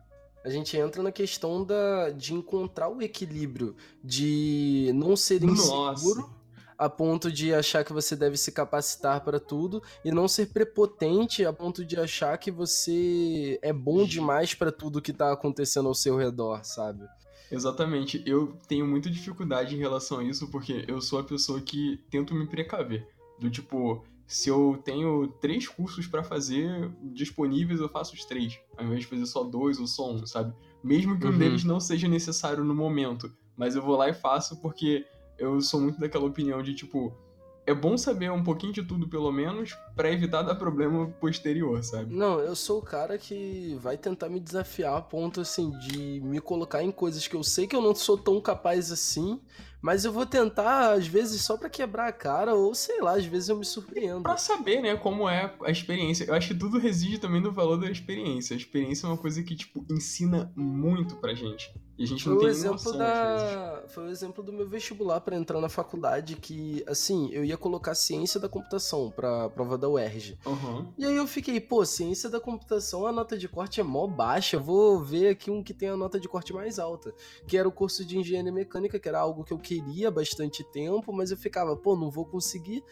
A 0.44 0.50
gente 0.50 0.78
entra 0.78 1.02
na 1.02 1.12
questão 1.12 1.64
da, 1.64 2.10
de 2.12 2.34
encontrar 2.34 2.90
o 2.90 3.02
equilíbrio 3.02 3.76
de 4.04 4.92
não 4.94 5.16
ser 5.16 5.42
Nossa. 5.42 6.24
A 6.78 6.90
ponto 6.90 7.32
de 7.32 7.54
achar 7.54 7.84
que 7.84 7.94
você 7.94 8.16
deve 8.16 8.38
se 8.38 8.52
capacitar 8.52 9.24
para 9.24 9.40
tudo 9.40 9.82
e 10.04 10.12
não 10.12 10.28
ser 10.28 10.48
prepotente 10.48 11.46
a 11.46 11.54
ponto 11.54 11.86
de 11.86 12.00
achar 12.00 12.38
que 12.38 12.52
você 12.52 13.60
é 13.62 13.72
bom 13.74 14.06
demais 14.06 14.54
para 14.54 14.72
tudo 14.72 15.02
que 15.02 15.14
tá 15.14 15.32
acontecendo 15.32 15.88
ao 15.88 15.96
seu 15.96 16.18
redor, 16.18 16.64
sabe? 16.64 17.06
Exatamente. 17.52 18.22
Eu 18.26 18.58
tenho 18.68 18.86
muita 18.88 19.10
dificuldade 19.10 19.76
em 19.76 19.80
relação 19.80 20.20
a 20.20 20.24
isso, 20.24 20.48
porque 20.50 20.84
eu 20.88 21.00
sou 21.02 21.20
a 21.20 21.24
pessoa 21.24 21.62
que 21.62 22.00
tento 22.10 22.34
me 22.34 22.48
precaver. 22.48 23.08
Do 23.40 23.50
tipo, 23.50 24.04
se 24.28 24.50
eu 24.50 24.82
tenho 24.84 25.28
três 25.40 25.68
cursos 25.68 26.08
pra 26.08 26.24
fazer 26.24 26.92
disponíveis, 27.14 27.80
eu 27.80 27.88
faço 27.90 28.16
os 28.16 28.26
três, 28.26 28.60
ao 28.78 28.86
invés 28.86 29.02
de 29.02 29.08
fazer 29.08 29.26
só 29.26 29.44
dois 29.44 29.80
ou 29.80 29.88
só 29.88 30.12
um, 30.12 30.26
sabe? 30.26 30.54
Mesmo 30.84 31.20
que 31.20 31.26
um 31.28 31.32
Uhum. 31.32 31.38
deles 31.38 31.64
não 31.64 31.80
seja 31.80 32.08
necessário 32.08 32.64
no 32.64 32.74
momento, 32.76 33.32
mas 33.56 33.76
eu 33.76 33.82
vou 33.82 33.96
lá 33.96 34.10
e 34.10 34.14
faço 34.14 34.58
porque 34.62 35.06
eu 35.38 35.62
sou 35.62 35.80
muito 35.80 36.00
daquela 36.00 36.26
opinião 36.26 36.62
de 36.62 36.74
tipo, 36.74 37.14
é 37.68 37.74
bom 37.74 37.98
saber 37.98 38.32
um 38.32 38.44
pouquinho 38.44 38.72
de 38.72 38.84
tudo, 38.84 39.08
pelo 39.08 39.32
menos, 39.32 39.76
para 39.96 40.12
evitar 40.12 40.44
dar 40.44 40.56
problema 40.56 41.08
posterior, 41.20 41.84
sabe? 41.84 42.14
Não, 42.14 42.40
eu 42.40 42.56
sou 42.56 42.80
o 42.80 42.84
cara 42.84 43.18
que 43.18 43.76
vai 43.82 43.98
tentar 43.98 44.30
me 44.30 44.40
desafiar 44.40 44.96
a 44.96 45.02
ponto, 45.02 45.42
assim, 45.42 45.72
de 45.80 46.22
me 46.22 46.40
colocar 46.40 46.84
em 46.84 46.92
coisas 46.92 47.28
que 47.28 47.36
eu 47.36 47.44
sei 47.44 47.66
que 47.66 47.76
eu 47.76 47.82
não 47.82 47.96
sou 47.96 48.18
tão 48.18 48.40
capaz 48.40 48.92
assim, 48.92 49.42
mas 49.82 50.06
eu 50.06 50.12
vou 50.12 50.26
tentar, 50.26 50.94
às 50.94 51.08
vezes, 51.08 51.42
só 51.42 51.58
para 51.58 51.70
quebrar 51.70 52.08
a 52.08 52.12
cara, 52.12 52.54
ou 52.54 52.76
sei 52.76 53.02
lá, 53.02 53.18
às 53.18 53.26
vezes 53.26 53.50
eu 53.50 53.58
me 53.58 53.66
surpreendo. 53.66 54.22
Pra 54.22 54.38
saber, 54.38 54.82
né, 54.82 54.96
como 54.96 55.28
é 55.28 55.54
a 55.64 55.72
experiência. 55.72 56.26
Eu 56.26 56.36
acho 56.36 56.50
que 56.50 56.60
tudo 56.60 56.78
reside 56.78 57.18
também 57.18 57.42
no 57.42 57.52
valor 57.52 57.78
da 57.78 57.90
experiência. 57.90 58.54
A 58.54 58.58
experiência 58.58 59.08
é 59.08 59.10
uma 59.10 59.18
coisa 59.18 59.42
que, 59.42 59.56
tipo, 59.56 59.86
ensina 59.90 60.52
muito 60.56 61.16
pra 61.16 61.34
gente. 61.34 61.72
E 61.98 62.04
a 62.04 62.08
gente 62.08 62.28
não 62.28 62.36
foi 62.36 62.44
tem 62.44 62.48
o 62.48 62.52
exemplo 62.52 62.76
noção, 62.76 62.98
da... 62.98 63.84
Foi 63.88 64.06
o 64.06 64.10
exemplo 64.10 64.44
do 64.44 64.52
meu 64.52 64.68
vestibular 64.68 65.22
para 65.22 65.36
entrar 65.36 65.62
na 65.62 65.70
faculdade, 65.70 66.36
que, 66.36 66.84
assim, 66.88 67.30
eu 67.32 67.46
ia 67.46 67.56
colocar 67.56 67.96
ciência 67.96 68.38
da 68.40 68.50
computação 68.50 69.10
pra 69.10 69.50
prova 69.50 69.78
da 69.78 69.88
UERJ. 69.88 70.38
Uhum. 70.46 70.94
E 70.98 71.06
aí 71.06 71.16
eu 71.16 71.26
fiquei, 71.26 71.60
pô, 71.62 71.86
ciência 71.86 72.30
da 72.30 72.40
computação, 72.40 73.08
a 73.08 73.14
nota 73.14 73.38
de 73.38 73.48
corte 73.48 73.80
é 73.80 73.84
mó 73.84 74.08
baixa, 74.08 74.60
vou 74.60 75.00
ver 75.00 75.30
aqui 75.30 75.50
um 75.50 75.64
que 75.64 75.74
tem 75.74 75.88
a 75.88 75.96
nota 75.96 76.20
de 76.20 76.28
corte 76.28 76.54
mais 76.54 76.80
alta, 76.80 77.14
que 77.48 77.58
era 77.58 77.68
o 77.68 77.72
curso 77.72 78.04
de 78.04 78.18
engenharia 78.18 78.52
mecânica, 78.52 79.00
que 79.00 79.08
era 79.08 79.20
algo 79.20 79.46
que 79.46 79.54
eu 79.54 79.60
queria 79.60 80.10
há 80.10 80.12
bastante 80.12 80.64
tempo, 80.72 81.14
mas 81.14 81.32
eu 81.32 81.38
ficava, 81.38 81.78
pô, 81.78 81.96
não 81.96 82.12
vou 82.12 82.26
conseguir. 82.26 82.84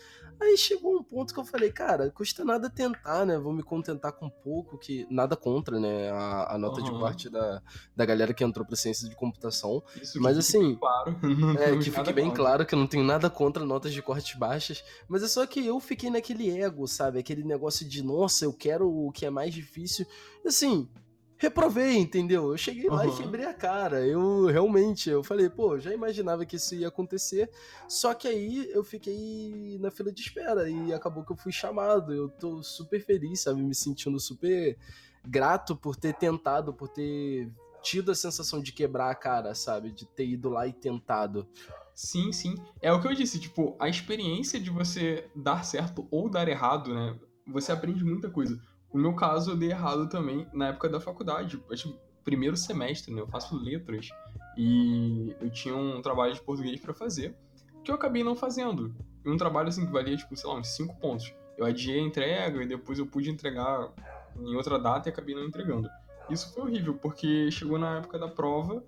Aí 0.44 0.58
chegou 0.58 0.98
um 0.98 1.04
ponto 1.04 1.34
que 1.34 1.40
eu 1.40 1.46
falei, 1.46 1.72
cara, 1.72 2.12
custa 2.12 2.44
nada 2.44 2.70
tentar, 2.70 3.26
né? 3.26 3.38
Vou 3.38 3.54
me 3.54 3.64
contentar 3.64 4.12
com 4.12 4.30
pouco, 4.30 4.78
que 4.78 5.08
nada 5.10 5.36
contra, 5.36 5.80
né? 5.80 6.12
A, 6.12 6.56
a 6.56 6.58
nota 6.58 6.82
uhum. 6.82 6.86
de 6.86 6.92
corte 6.92 7.30
da, 7.30 7.62
da 7.96 8.06
galera 8.06 8.34
que 8.34 8.44
entrou 8.44 8.66
pra 8.66 8.76
ciência 8.76 9.08
de 9.08 9.16
computação. 9.16 9.82
Isso 10.02 10.22
mas 10.22 10.38
assim. 10.38 10.76
Claro. 10.76 11.18
é, 11.60 11.78
que 11.78 11.90
fique 11.90 12.14
bem 12.14 12.28
contra. 12.28 12.44
claro 12.44 12.66
que 12.66 12.76
eu 12.76 12.80
não 12.80 12.88
tenho 12.88 13.04
nada 13.04 13.30
contra 13.30 13.64
notas 13.64 13.94
de 13.94 14.02
corte 14.02 14.38
baixas. 14.38 14.84
Mas 15.08 15.24
é 15.24 15.28
só 15.28 15.46
que 15.46 15.66
eu 15.66 15.80
fiquei 15.80 16.10
naquele 16.10 16.60
ego, 16.60 16.88
sabe? 16.88 17.20
Aquele 17.20 17.44
negócio 17.44 17.88
de, 17.88 18.04
nossa, 18.04 18.44
eu 18.44 18.54
quero 18.54 18.90
o 18.90 19.12
que 19.12 19.26
é 19.26 19.30
mais 19.30 19.54
difícil. 19.54 20.06
Assim, 20.46 20.90
reprovei, 21.38 21.98
entendeu? 21.98 22.52
Eu 22.52 22.58
cheguei 22.58 22.90
lá 22.90 23.04
uhum. 23.04 23.14
e 23.14 23.18
quebrei 23.18 23.46
a 23.46 23.54
cara. 23.54 24.06
Eu 24.06 24.48
realmente, 24.48 25.10
eu 25.10 25.24
falei, 25.24 25.50
pô, 25.50 25.80
já 25.80 25.94
imaginava 25.94 26.46
que 26.46 26.56
isso 26.56 26.76
ia 26.76 26.88
acontecer. 26.88 27.50
Só 27.88 28.14
que 28.14 28.28
aí 28.28 28.70
eu 28.72 28.84
fiquei 28.84 29.78
na 29.80 29.92
fila 29.92 30.12
de 30.12 30.22
espera 30.22 30.70
e 30.70 30.94
acabou 30.94 31.24
que 31.24 31.32
eu 31.32 31.38
fui 31.38 31.52
chamado. 31.52 32.14
Eu 32.14 32.30
tô 32.30 32.64
super 32.64 33.04
feliz, 33.04 33.42
sabe? 33.42 33.62
Me 33.62 33.76
sentindo 33.76 34.20
super 34.20 34.78
grato 35.26 35.76
por 35.76 35.96
ter 35.96 36.14
tentado, 36.14 36.74
por 36.74 36.88
ter 36.88 37.50
tido 37.82 38.12
a 38.12 38.16
sensação 38.16 38.62
de 38.62 38.72
quebrar 38.72 39.12
a 39.12 39.16
cara, 39.16 39.54
sabe? 39.54 39.92
De 39.92 40.06
ter 40.06 40.26
ido 40.26 40.50
lá 40.50 40.66
e 40.66 40.74
tentado. 40.74 41.48
Sim, 41.94 42.32
sim. 42.32 42.56
É 42.82 42.92
o 42.92 43.00
que 43.00 43.08
eu 43.08 43.14
disse, 43.14 43.40
tipo, 43.40 43.76
a 43.80 43.88
experiência 43.88 44.60
de 44.60 44.70
você 44.70 45.30
dar 45.36 45.64
certo 45.64 46.08
ou 46.10 46.30
dar 46.30 46.48
errado, 46.48 46.94
né? 46.94 47.16
Você 47.48 47.72
aprende 47.72 48.04
muita 48.04 48.30
coisa. 48.30 48.60
O 48.94 48.98
meu 48.98 49.16
caso, 49.16 49.52
eu 49.52 49.58
dei 49.58 49.72
errado 49.72 50.08
também 50.08 50.48
na 50.54 50.68
época 50.68 50.88
da 50.88 51.00
faculdade. 51.00 51.62
Acho 51.72 51.98
primeiro 52.24 52.56
semestre, 52.56 53.12
né? 53.14 53.22
Eu 53.22 53.28
faço 53.28 53.58
letras 53.58 54.10
e 54.56 55.36
eu 55.42 55.50
tinha 55.50 55.76
um 55.76 56.02
trabalho 56.02 56.34
de 56.34 56.42
português 56.42 56.80
para 56.80 56.94
fazer 56.94 57.36
que 57.84 57.92
eu 57.92 57.96
acabei 57.96 58.24
não 58.24 58.36
fazendo. 58.36 58.96
E 59.26 59.30
um 59.30 59.36
trabalho 59.36 59.68
assim 59.68 59.86
que 59.86 59.92
valia, 59.92 60.16
tipo, 60.16 60.36
sei 60.36 60.50
lá, 60.50 60.56
uns 60.56 60.68
5 60.70 60.96
pontos. 61.00 61.34
Eu 61.58 61.66
adiei 61.66 62.00
a 62.00 62.02
entrega 62.02 62.64
e 62.64 62.68
depois 62.68 62.98
eu 62.98 63.06
pude 63.06 63.30
entregar 63.30 63.90
em 64.38 64.56
outra 64.56 64.80
data 64.80 65.10
e 65.10 65.12
acabei 65.12 65.36
não 65.36 65.44
entregando. 65.44 65.90
Isso 66.30 66.54
foi 66.54 66.64
horrível, 66.64 66.94
porque 66.94 67.52
chegou 67.52 67.78
na 67.78 67.98
época 67.98 68.18
da 68.18 68.28
prova, 68.28 68.84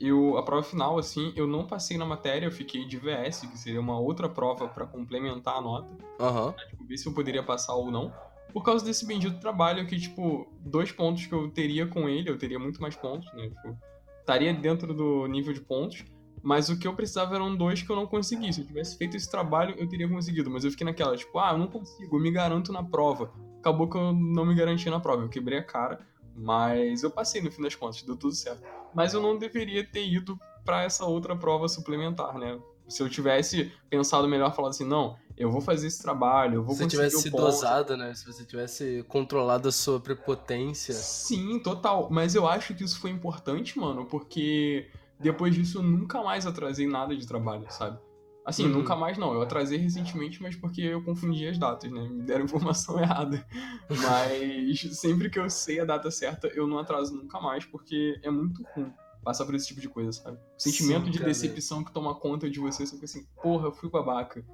eu 0.00 0.36
a 0.36 0.42
prova 0.42 0.62
final, 0.62 0.98
assim, 0.98 1.32
eu 1.36 1.46
não 1.46 1.66
passei 1.66 1.96
na 1.96 2.04
matéria, 2.04 2.46
eu 2.46 2.50
fiquei 2.50 2.84
de 2.84 2.98
VS, 2.98 3.42
que 3.42 3.56
seria 3.56 3.80
uma 3.80 3.98
outra 3.98 4.28
prova 4.28 4.66
para 4.66 4.84
complementar 4.84 5.56
a 5.56 5.60
nota. 5.60 5.92
Uhum. 5.92 6.52
Pra, 6.52 6.66
tipo, 6.66 6.84
ver 6.84 6.96
se 6.96 7.06
eu 7.06 7.14
poderia 7.14 7.42
passar 7.42 7.74
ou 7.74 7.90
não 7.90 8.12
por 8.52 8.62
causa 8.62 8.84
desse 8.84 9.06
bendito 9.06 9.40
trabalho 9.40 9.86
que, 9.86 9.98
tipo, 9.98 10.46
dois 10.60 10.92
pontos 10.92 11.26
que 11.26 11.32
eu 11.32 11.50
teria 11.50 11.86
com 11.86 12.08
ele, 12.08 12.30
eu 12.30 12.38
teria 12.38 12.58
muito 12.58 12.80
mais 12.80 12.94
pontos, 12.94 13.32
né? 13.34 13.48
Tipo, 13.48 13.76
estaria 14.20 14.52
dentro 14.52 14.94
do 14.94 15.26
nível 15.26 15.52
de 15.52 15.60
pontos, 15.60 16.04
mas 16.42 16.68
o 16.68 16.78
que 16.78 16.86
eu 16.86 16.94
precisava 16.94 17.34
eram 17.34 17.54
dois 17.56 17.82
que 17.82 17.90
eu 17.90 17.96
não 17.96 18.06
consegui. 18.06 18.52
Se 18.52 18.60
eu 18.60 18.66
tivesse 18.66 18.98
feito 18.98 19.16
esse 19.16 19.30
trabalho, 19.30 19.74
eu 19.78 19.88
teria 19.88 20.08
conseguido, 20.08 20.50
mas 20.50 20.64
eu 20.64 20.70
fiquei 20.70 20.84
naquela, 20.84 21.16
tipo, 21.16 21.38
ah, 21.38 21.52
eu 21.52 21.58
não 21.58 21.68
consigo, 21.68 22.16
eu 22.16 22.20
me 22.20 22.30
garanto 22.30 22.72
na 22.72 22.82
prova. 22.82 23.32
Acabou 23.58 23.88
que 23.88 23.96
eu 23.96 24.12
não 24.12 24.44
me 24.44 24.54
garanti 24.54 24.90
na 24.90 24.98
prova, 24.98 25.22
eu 25.22 25.28
quebrei 25.28 25.58
a 25.58 25.64
cara, 25.64 26.00
mas 26.34 27.02
eu 27.02 27.10
passei 27.10 27.40
no 27.40 27.50
fim 27.50 27.62
das 27.62 27.74
contas, 27.74 28.02
deu 28.02 28.16
tudo 28.16 28.34
certo. 28.34 28.62
Mas 28.94 29.14
eu 29.14 29.22
não 29.22 29.38
deveria 29.38 29.84
ter 29.84 30.06
ido 30.06 30.38
para 30.64 30.82
essa 30.82 31.04
outra 31.04 31.36
prova 31.36 31.68
suplementar, 31.68 32.36
né? 32.38 32.58
Se 32.88 33.02
eu 33.02 33.08
tivesse 33.08 33.72
pensado 33.88 34.28
melhor, 34.28 34.54
falado 34.54 34.70
assim, 34.70 34.84
não, 34.84 35.16
eu 35.36 35.50
vou 35.50 35.60
fazer 35.60 35.86
esse 35.86 36.02
trabalho, 36.02 36.56
eu 36.56 36.64
vou 36.64 36.74
Se 36.74 36.82
você 36.82 36.88
tivesse 36.88 37.30
dosado, 37.30 37.96
né? 37.96 38.14
Se 38.14 38.26
você 38.26 38.44
tivesse 38.44 39.04
controlado 39.08 39.68
a 39.68 39.72
sua 39.72 40.00
prepotência. 40.00 40.94
Sim, 40.94 41.58
total. 41.58 42.08
Mas 42.10 42.34
eu 42.34 42.46
acho 42.46 42.74
que 42.74 42.84
isso 42.84 43.00
foi 43.00 43.10
importante, 43.10 43.78
mano, 43.78 44.06
porque 44.06 44.88
depois 45.18 45.54
disso 45.54 45.78
eu 45.78 45.82
nunca 45.82 46.22
mais 46.22 46.46
atrasei 46.46 46.86
nada 46.86 47.16
de 47.16 47.26
trabalho, 47.26 47.66
sabe? 47.70 47.98
Assim, 48.44 48.64
uhum. 48.64 48.78
nunca 48.78 48.96
mais 48.96 49.16
não. 49.16 49.32
Eu 49.32 49.42
atrasei 49.42 49.78
recentemente, 49.78 50.42
mas 50.42 50.56
porque 50.56 50.82
eu 50.82 51.02
confundi 51.04 51.46
as 51.46 51.56
datas, 51.58 51.90
né? 51.90 52.08
Me 52.08 52.22
deram 52.22 52.44
informação 52.46 52.98
errada. 53.00 53.46
Mas 53.88 54.80
sempre 54.98 55.30
que 55.30 55.38
eu 55.38 55.48
sei 55.48 55.80
a 55.80 55.84
data 55.84 56.10
certa, 56.10 56.48
eu 56.48 56.66
não 56.66 56.78
atraso 56.78 57.14
nunca 57.14 57.40
mais, 57.40 57.64
porque 57.64 58.18
é 58.22 58.30
muito 58.30 58.64
ruim 58.74 58.92
passar 59.22 59.46
por 59.46 59.54
esse 59.54 59.68
tipo 59.68 59.80
de 59.80 59.88
coisa, 59.88 60.12
sabe? 60.12 60.36
O 60.36 60.60
sentimento 60.60 61.04
Sim, 61.04 61.10
de 61.12 61.18
decepção 61.20 61.84
que 61.84 61.92
toma 61.92 62.14
conta 62.14 62.50
de 62.50 62.58
você, 62.58 62.84
você 62.84 62.94
fica 62.94 63.04
assim, 63.04 63.24
porra, 63.40 63.68
eu 63.68 63.72
fui 63.72 63.88
babaca. 63.88 64.44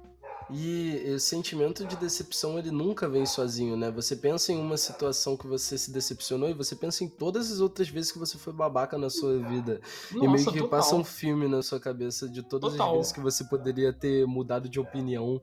E 0.51 1.13
o 1.13 1.19
sentimento 1.19 1.85
de 1.85 1.95
decepção 1.95 2.57
ele 2.57 2.71
nunca 2.71 3.07
vem 3.07 3.25
sozinho, 3.25 3.77
né? 3.77 3.91
Você 3.91 4.15
pensa 4.15 4.51
em 4.51 4.59
uma 4.59 4.77
situação 4.77 5.37
que 5.37 5.45
você 5.45 5.77
se 5.77 5.91
decepcionou 5.91 6.49
e 6.49 6.53
você 6.53 6.75
pensa 6.75 7.03
em 7.03 7.07
todas 7.07 7.51
as 7.51 7.59
outras 7.59 7.87
vezes 7.89 8.11
que 8.11 8.17
você 8.17 8.37
foi 8.37 8.51
babaca 8.51 8.97
na 8.97 9.09
sua 9.09 9.37
vida. 9.37 9.79
Nossa, 10.11 10.25
e 10.25 10.27
meio 10.27 10.45
que 10.45 10.59
total. 10.59 10.69
passa 10.69 10.95
um 10.95 11.03
filme 11.03 11.47
na 11.47 11.61
sua 11.61 11.79
cabeça 11.79 12.27
de 12.27 12.41
todas 12.41 12.71
total. 12.71 12.89
as 12.89 12.97
vezes 12.97 13.11
que 13.11 13.19
você 13.19 13.43
poderia 13.43 13.93
ter 13.93 14.25
mudado 14.25 14.67
de 14.67 14.79
opinião 14.79 15.41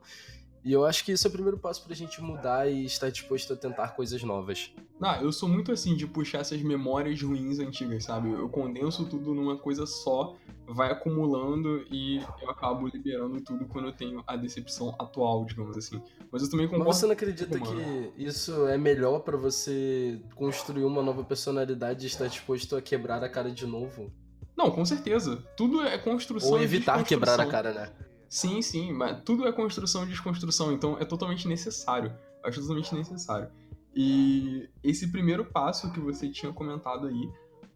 e 0.66 0.72
eu 0.72 0.84
acho 0.84 1.04
que 1.04 1.12
isso 1.12 1.24
é 1.24 1.30
o 1.30 1.32
primeiro 1.32 1.56
passo 1.56 1.84
pra 1.84 1.94
gente 1.94 2.20
mudar 2.20 2.68
e 2.68 2.84
estar 2.84 3.08
disposto 3.08 3.52
a 3.52 3.56
tentar 3.56 3.94
coisas 3.94 4.20
novas. 4.24 4.72
Ah, 5.00 5.20
eu 5.22 5.30
sou 5.30 5.48
muito 5.48 5.70
assim 5.70 5.94
de 5.94 6.08
puxar 6.08 6.40
essas 6.40 6.60
memórias 6.60 7.22
ruins 7.22 7.60
antigas, 7.60 8.02
sabe? 8.02 8.32
Eu 8.32 8.48
condenso 8.48 9.04
tudo 9.08 9.32
numa 9.32 9.56
coisa 9.56 9.86
só, 9.86 10.34
vai 10.66 10.90
acumulando 10.90 11.86
e 11.88 12.16
eu 12.42 12.50
acabo 12.50 12.88
liberando 12.88 13.40
tudo 13.42 13.64
quando 13.66 13.86
eu 13.86 13.92
tenho 13.92 14.24
a 14.26 14.34
decepção 14.34 14.92
atual, 14.98 15.44
digamos 15.44 15.76
assim. 15.76 16.02
Mas 16.32 16.42
eu 16.42 16.50
também 16.50 16.66
concordo. 16.66 16.86
Mas 16.86 16.96
você 16.96 17.06
não 17.06 17.12
acredita 17.12 17.60
que 17.60 18.12
isso 18.16 18.66
é 18.66 18.76
melhor 18.76 19.20
para 19.20 19.36
você 19.36 20.20
construir 20.34 20.82
uma 20.82 21.00
nova 21.00 21.22
personalidade 21.22 22.04
e 22.04 22.08
estar 22.08 22.26
disposto 22.26 22.74
a 22.74 22.82
quebrar 22.82 23.22
a 23.22 23.28
cara 23.28 23.52
de 23.52 23.66
novo? 23.66 24.12
Não, 24.56 24.72
com 24.72 24.84
certeza. 24.84 25.36
Tudo 25.56 25.82
é 25.82 25.96
construção. 25.96 26.50
Ou 26.50 26.60
evitar 26.60 27.04
quebrar 27.04 27.38
a 27.38 27.46
cara, 27.46 27.72
né? 27.72 27.92
Sim, 28.28 28.60
sim, 28.60 28.92
mas 28.92 29.22
tudo 29.24 29.46
é 29.46 29.52
construção 29.52 30.04
e 30.04 30.08
desconstrução, 30.08 30.72
então 30.72 30.98
é 30.98 31.04
totalmente 31.04 31.46
necessário. 31.46 32.12
Eu 32.42 32.48
acho 32.48 32.60
totalmente 32.60 32.94
necessário. 32.94 33.48
E 33.94 34.68
esse 34.82 35.10
primeiro 35.10 35.44
passo 35.44 35.90
que 35.92 36.00
você 36.00 36.28
tinha 36.28 36.52
comentado 36.52 37.06
aí, 37.06 37.30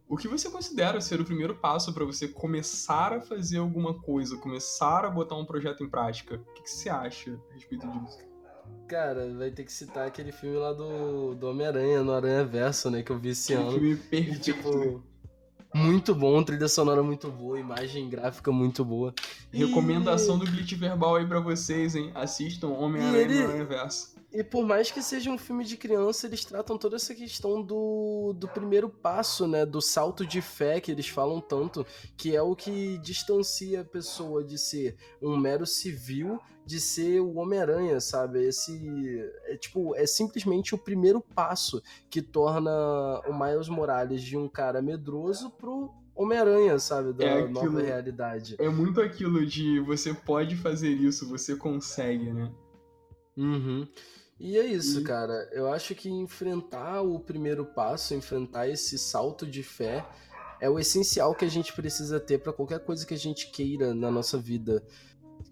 o 0.07 0.17
que 0.17 0.27
você 0.27 0.49
considera 0.49 0.99
ser 0.99 1.21
o 1.21 1.25
primeiro 1.25 1.55
passo 1.55 1.93
para 1.93 2.03
você 2.03 2.27
começar 2.27 3.13
a 3.13 3.21
fazer 3.21 3.59
alguma 3.59 3.93
coisa, 3.93 4.37
começar 4.37 5.05
a 5.05 5.09
botar 5.09 5.37
um 5.37 5.45
projeto 5.45 5.83
em 5.83 5.89
prática? 5.89 6.35
O 6.35 6.53
que, 6.53 6.63
que 6.63 6.69
você 6.69 6.89
acha 6.89 7.39
a 7.49 7.53
respeito 7.53 7.87
disso? 7.87 8.19
Cara, 8.87 9.33
vai 9.33 9.51
ter 9.51 9.63
que 9.63 9.71
citar 9.71 10.05
aquele 10.05 10.33
filme 10.33 10.57
lá 10.57 10.73
do, 10.73 11.33
do 11.33 11.47
Homem-Aranha, 11.47 12.03
no 12.03 12.11
Aranha 12.11 12.43
Verso, 12.43 12.91
né? 12.91 13.01
Que 13.01 13.11
eu 13.11 13.17
vi 13.17 13.29
esse 13.29 13.53
ano. 13.53 13.71
filme 13.71 13.95
perfeito. 13.95 14.35
E, 14.35 14.39
tipo, 14.39 15.01
muito 15.73 16.13
bom, 16.13 16.43
trilha 16.43 16.67
sonora 16.67 17.01
muito 17.01 17.29
boa, 17.29 17.59
imagem 17.59 18.09
gráfica 18.09 18.51
muito 18.51 18.83
boa. 18.83 19.13
Recomendação 19.51 20.35
e... 20.37 20.39
do 20.39 20.45
glitch 20.45 20.73
verbal 20.73 21.15
aí 21.15 21.25
para 21.25 21.39
vocês, 21.39 21.95
hein? 21.95 22.11
Assistam 22.13 22.69
Homem-Aranha 22.69 23.21
ele... 23.21 23.43
no 23.43 23.53
Universo. 23.53 24.20
E 24.33 24.43
por 24.43 24.65
mais 24.65 24.89
que 24.89 25.01
seja 25.01 25.29
um 25.29 25.37
filme 25.37 25.65
de 25.65 25.75
criança, 25.75 26.25
eles 26.25 26.45
tratam 26.45 26.77
toda 26.77 26.95
essa 26.95 27.13
questão 27.13 27.61
do, 27.61 28.33
do 28.37 28.47
primeiro 28.47 28.89
passo, 28.89 29.45
né? 29.45 29.65
Do 29.65 29.81
salto 29.81 30.25
de 30.25 30.41
fé 30.41 30.79
que 30.79 30.89
eles 30.89 31.07
falam 31.09 31.41
tanto, 31.41 31.85
que 32.15 32.33
é 32.33 32.41
o 32.41 32.55
que 32.55 32.97
distancia 32.99 33.81
a 33.81 33.85
pessoa 33.85 34.41
de 34.41 34.57
ser 34.57 34.95
um 35.21 35.35
mero 35.35 35.65
civil 35.65 36.39
de 36.65 36.79
ser 36.79 37.19
o 37.19 37.35
Homem-Aranha, 37.35 37.99
sabe? 37.99 38.45
Esse 38.45 39.19
é 39.45 39.57
tipo, 39.57 39.95
é 39.95 40.05
simplesmente 40.05 40.73
o 40.73 40.77
primeiro 40.77 41.19
passo 41.19 41.81
que 42.09 42.21
torna 42.21 42.71
o 43.27 43.37
Miles 43.37 43.67
Morales 43.67 44.21
de 44.21 44.37
um 44.37 44.47
cara 44.47 44.81
medroso 44.81 45.49
pro 45.49 45.91
Homem-Aranha, 46.15 46.77
sabe? 46.79 47.13
Da 47.13 47.25
é 47.25 47.39
aquilo, 47.39 47.51
nova 47.51 47.81
realidade. 47.81 48.55
É 48.59 48.69
muito 48.69 49.01
aquilo 49.01 49.45
de 49.45 49.79
você 49.79 50.13
pode 50.13 50.55
fazer 50.55 50.89
isso, 50.89 51.27
você 51.27 51.55
consegue, 51.55 52.31
né? 52.31 52.51
Uhum. 53.35 53.87
E 54.41 54.57
é 54.57 54.65
isso, 54.65 55.01
e... 55.01 55.03
cara. 55.03 55.47
Eu 55.51 55.71
acho 55.71 55.93
que 55.93 56.09
enfrentar 56.09 57.01
o 57.01 57.19
primeiro 57.19 57.63
passo, 57.63 58.15
enfrentar 58.15 58.67
esse 58.67 58.97
salto 58.97 59.45
de 59.45 59.61
fé, 59.61 60.03
é 60.59 60.67
o 60.67 60.79
essencial 60.79 61.35
que 61.35 61.45
a 61.45 61.49
gente 61.49 61.71
precisa 61.73 62.19
ter 62.19 62.39
para 62.39 62.51
qualquer 62.51 62.79
coisa 62.79 63.05
que 63.05 63.13
a 63.13 63.17
gente 63.17 63.51
queira 63.51 63.93
na 63.93 64.09
nossa 64.09 64.39
vida. 64.39 64.83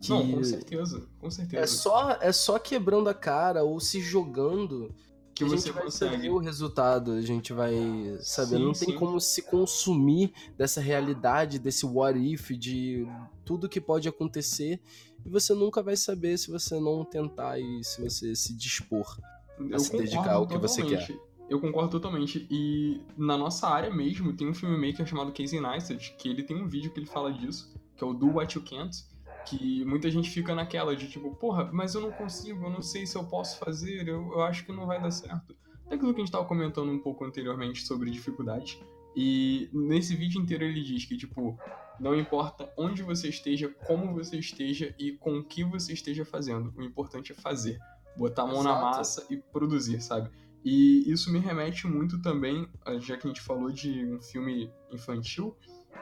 Que 0.01 0.09
Não, 0.09 0.31
com 0.31 0.43
certeza, 0.43 1.07
com 1.19 1.29
certeza. 1.29 1.63
É 1.63 1.67
só, 1.67 2.17
é 2.19 2.31
só 2.31 2.57
quebrando 2.57 3.09
a 3.09 3.13
cara 3.13 3.63
ou 3.63 3.79
se 3.79 4.01
jogando 4.01 4.93
que, 5.35 5.45
que 5.45 5.49
você 5.49 5.71
consegue 5.71 6.17
ver 6.17 6.29
o 6.29 6.37
resultado, 6.37 7.11
a 7.11 7.21
gente 7.21 7.53
vai 7.53 7.73
saber. 8.21 8.57
Sim, 8.57 8.63
não 8.63 8.73
tem 8.73 8.89
sim. 8.89 8.95
como 8.95 9.19
se 9.21 9.43
consumir 9.43 10.33
dessa 10.57 10.81
realidade, 10.81 11.59
desse 11.59 11.85
what 11.85 12.19
if, 12.19 12.49
de 12.51 13.07
tudo 13.45 13.69
que 13.69 13.79
pode 13.79 14.07
acontecer, 14.07 14.81
e 15.25 15.29
você 15.29 15.53
nunca 15.53 15.81
vai 15.81 15.95
saber 15.95 16.37
se 16.37 16.49
você 16.49 16.79
não 16.79 17.03
tentar 17.03 17.59
e 17.59 17.83
se 17.83 18.01
você 18.01 18.35
se 18.35 18.53
dispor 18.55 19.17
a 19.59 19.63
Eu 19.73 19.79
se 19.79 19.95
dedicar 19.95 20.33
ao 20.33 20.47
que 20.47 20.57
você 20.57 20.83
quer. 20.83 21.07
Eu 21.49 21.59
concordo 21.59 21.89
totalmente. 21.89 22.47
E 22.49 23.01
na 23.17 23.37
nossa 23.37 23.67
área 23.67 23.93
mesmo, 23.93 24.33
tem 24.33 24.47
um 24.47 24.53
filmmaker 24.53 25.05
chamado 25.05 25.31
Casey 25.31 25.59
Neistat, 25.59 26.15
que 26.17 26.29
ele 26.29 26.43
tem 26.43 26.61
um 26.61 26.67
vídeo 26.67 26.91
que 26.91 26.99
ele 26.99 27.07
fala 27.07 27.33
disso, 27.33 27.73
que 27.97 28.03
é 28.03 28.07
o 28.07 28.13
Do 28.13 28.27
What 28.35 28.57
You 28.57 28.63
Can't, 28.63 29.03
que 29.45 29.83
muita 29.83 30.11
gente 30.11 30.29
fica 30.29 30.53
naquela 30.53 30.95
de 30.95 31.09
tipo, 31.09 31.33
porra, 31.35 31.69
mas 31.73 31.95
eu 31.95 32.01
não 32.01 32.11
consigo, 32.11 32.65
eu 32.65 32.69
não 32.69 32.83
sei 32.83 33.07
se 33.07 33.17
eu 33.17 33.23
posso 33.23 33.57
fazer, 33.57 34.07
eu, 34.07 34.31
eu 34.31 34.41
acho 34.43 34.63
que 34.63 34.71
não 34.71 34.85
vai 34.85 35.01
dar 35.01 35.09
certo. 35.09 35.55
Daquilo 35.89 36.13
que 36.13 36.21
a 36.21 36.23
gente 36.23 36.27
estava 36.27 36.45
comentando 36.45 36.91
um 36.91 36.99
pouco 36.99 37.25
anteriormente 37.25 37.81
sobre 37.81 38.11
dificuldade. 38.11 38.79
E 39.15 39.69
nesse 39.73 40.15
vídeo 40.15 40.41
inteiro 40.41 40.63
ele 40.63 40.83
diz 40.83 41.05
que, 41.05 41.17
tipo, 41.17 41.57
não 41.99 42.15
importa 42.15 42.71
onde 42.77 43.03
você 43.03 43.29
esteja, 43.29 43.69
como 43.85 44.13
você 44.13 44.37
esteja 44.37 44.95
e 44.97 45.11
com 45.13 45.39
o 45.39 45.43
que 45.43 45.63
você 45.63 45.93
esteja 45.93 46.23
fazendo. 46.23 46.73
O 46.77 46.83
importante 46.83 47.31
é 47.31 47.35
fazer. 47.35 47.77
Botar 48.15 48.43
a 48.43 48.47
mão 48.47 48.61
Exato. 48.61 48.75
na 48.75 48.81
massa 48.81 49.27
e 49.29 49.37
produzir, 49.37 50.01
sabe? 50.01 50.29
E 50.63 51.09
isso 51.09 51.31
me 51.31 51.39
remete 51.39 51.87
muito 51.87 52.21
também, 52.21 52.67
já 52.99 53.17
que 53.17 53.27
a 53.27 53.29
gente 53.29 53.41
falou 53.41 53.71
de 53.71 54.05
um 54.05 54.21
filme 54.21 54.71
infantil, 54.91 55.55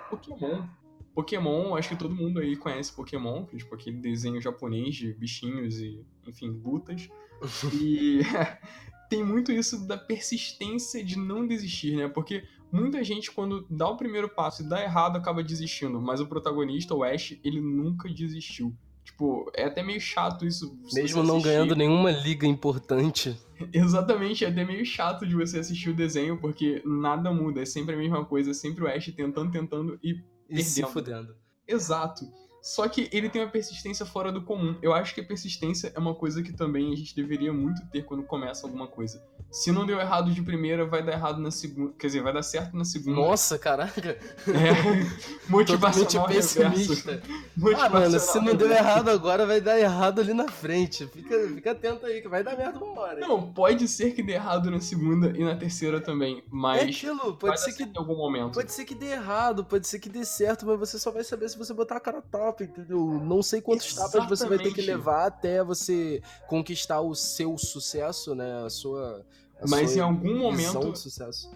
Pokémon. 0.09 0.65
Pokémon, 1.13 1.75
acho 1.75 1.89
que 1.89 1.95
todo 1.95 2.13
mundo 2.13 2.39
aí 2.39 2.55
conhece 2.55 2.93
Pokémon, 2.93 3.45
que 3.45 3.55
é 3.55 3.59
tipo 3.59 3.73
aquele 3.73 3.97
desenho 3.97 4.41
japonês 4.41 4.95
de 4.95 5.13
bichinhos 5.13 5.79
e, 5.79 6.05
enfim, 6.27 6.49
lutas. 6.63 7.09
e 7.73 8.21
tem 9.09 9.23
muito 9.23 9.51
isso 9.51 9.87
da 9.87 9.97
persistência 9.97 11.03
de 11.03 11.17
não 11.17 11.47
desistir, 11.47 11.95
né? 11.95 12.07
Porque 12.07 12.43
muita 12.71 13.03
gente, 13.03 13.31
quando 13.31 13.65
dá 13.69 13.87
o 13.87 13.97
primeiro 13.97 14.29
passo 14.29 14.61
e 14.61 14.69
dá 14.69 14.81
errado, 14.81 15.17
acaba 15.17 15.43
desistindo. 15.43 16.01
Mas 16.01 16.19
o 16.19 16.27
protagonista, 16.27 16.93
o 16.93 17.03
Ash, 17.03 17.37
ele 17.43 17.61
nunca 17.61 18.09
desistiu. 18.09 18.75
Tipo, 19.03 19.49
é 19.55 19.63
até 19.63 19.81
meio 19.81 20.01
chato 20.01 20.45
isso. 20.45 20.77
Mesmo 20.93 21.23
não 21.23 21.41
ganhando 21.41 21.75
nenhuma 21.75 22.11
liga 22.11 22.45
importante. 22.45 23.39
Exatamente, 23.71 24.43
é 24.43 24.49
até 24.49 24.65
meio 24.65 24.85
chato 24.85 25.25
de 25.25 25.33
você 25.33 25.59
assistir 25.59 25.89
o 25.89 25.95
desenho, 25.95 26.37
porque 26.37 26.81
nada 26.85 27.31
muda, 27.31 27.61
é 27.61 27.65
sempre 27.65 27.95
a 27.95 27.97
mesma 27.97 28.25
coisa, 28.25 28.51
é 28.51 28.53
sempre 28.53 28.83
o 28.83 28.87
Ash 28.87 29.07
tentando, 29.15 29.51
tentando 29.51 29.97
e 30.03 30.21
e 30.49 30.63
se 30.63 30.83
fudendo. 30.83 31.35
Exato. 31.67 32.25
Só 32.61 32.87
que 32.87 33.09
ele 33.11 33.29
tem 33.29 33.41
uma 33.41 33.51
persistência 33.51 34.05
fora 34.05 34.31
do 34.31 34.43
comum. 34.43 34.75
Eu 34.81 34.93
acho 34.93 35.13
que 35.13 35.21
a 35.21 35.23
persistência 35.23 35.91
é 35.95 35.99
uma 35.99 36.13
coisa 36.13 36.41
que 36.41 36.51
também 36.51 36.91
a 36.91 36.95
gente 36.95 37.15
deveria 37.15 37.53
muito 37.53 37.85
ter 37.89 38.03
quando 38.03 38.23
começa 38.23 38.65
alguma 38.65 38.87
coisa. 38.87 39.23
Se 39.49 39.71
não 39.71 39.85
deu 39.85 39.99
errado 39.99 40.31
de 40.31 40.41
primeira, 40.41 40.85
vai 40.85 41.01
dar 41.01 41.13
errado 41.13 41.39
na 41.39 41.49
segunda. 41.49 41.93
Quer 41.97 42.07
dizer, 42.07 42.21
vai 42.21 42.33
dar 42.33 42.43
certo 42.43 42.75
na 42.75 42.83
segunda. 42.83 43.15
Nossa, 43.15 43.57
caraca! 43.57 44.09
É. 44.09 45.47
Motivacional 45.49 46.27
pessimista. 46.27 47.21
Ah, 47.75 47.89
mano, 47.89 48.19
se 48.19 48.39
não 48.39 48.55
deu 48.55 48.69
errado 48.69 49.09
agora, 49.09 49.45
vai 49.45 49.59
dar 49.59 49.79
errado 49.79 50.21
ali 50.21 50.33
na 50.33 50.47
frente. 50.47 51.07
Fica, 51.07 51.47
fica 51.47 51.71
atento 51.71 52.05
aí, 52.05 52.21
que 52.21 52.27
vai 52.27 52.43
dar 52.43 52.55
merda 52.55 52.77
uma 52.77 52.99
hora. 53.01 53.19
Não, 53.19 53.51
pode 53.51 53.87
ser 53.87 54.11
que 54.11 54.21
dê 54.21 54.33
errado 54.33 54.69
na 54.69 54.79
segunda 54.79 55.33
e 55.35 55.43
na 55.43 55.55
terceira 55.55 55.99
também, 55.99 56.43
mas. 56.51 56.81
É 56.81 56.85
aquilo, 56.85 57.35
pode 57.35 57.59
ser 57.59 57.73
que. 57.73 57.83
Em 57.83 57.91
algum 57.95 58.15
momento. 58.15 58.53
Pode 58.53 58.71
ser 58.71 58.85
que 58.85 58.93
dê 58.93 59.07
errado, 59.07 59.65
pode 59.65 59.87
ser 59.87 59.99
que 59.99 60.09
dê 60.09 60.23
certo, 60.23 60.65
mas 60.65 60.77
você 60.77 60.99
só 60.99 61.11
vai 61.11 61.23
saber 61.23 61.49
se 61.49 61.57
você 61.57 61.73
botar 61.73 61.97
a 61.97 61.99
cara 61.99 62.21
top, 62.21 62.56
entendeu? 62.63 63.05
Não 63.23 63.41
sei 63.41 63.61
quantos 63.61 63.87
Exatamente. 63.87 64.13
tapas 64.13 64.39
você 64.39 64.47
vai 64.47 64.57
ter 64.57 64.73
que 64.73 64.81
levar 64.81 65.25
até 65.25 65.63
você 65.63 66.21
conquistar 66.47 67.01
o 67.01 67.13
seu 67.15 67.57
sucesso, 67.57 68.35
né? 68.35 68.65
A 68.65 68.69
sua 68.69 69.25
mas 69.67 69.95
em 69.95 69.99
algum 69.99 70.37
momento. 70.37 70.93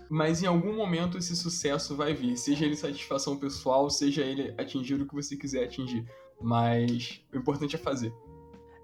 Mas 0.10 0.42
em 0.42 0.48
algum 0.48 0.76
momento 0.76 1.18
esse 1.18 1.36
sucesso 1.36 1.96
vai 1.96 2.14
vir. 2.14 2.36
Seja 2.38 2.66
ele 2.66 2.76
satisfação 2.76 3.38
pessoal, 3.38 3.90
seja 3.90 4.24
ele 4.24 4.54
atingir 4.58 4.96
o 4.96 5.08
que 5.08 5.14
você 5.14 5.36
quiser 5.36 5.66
atingir. 5.66 6.06
Mas 6.42 7.22
o 7.32 7.38
importante 7.38 7.76
é 7.76 7.80
fazer. 7.80 8.12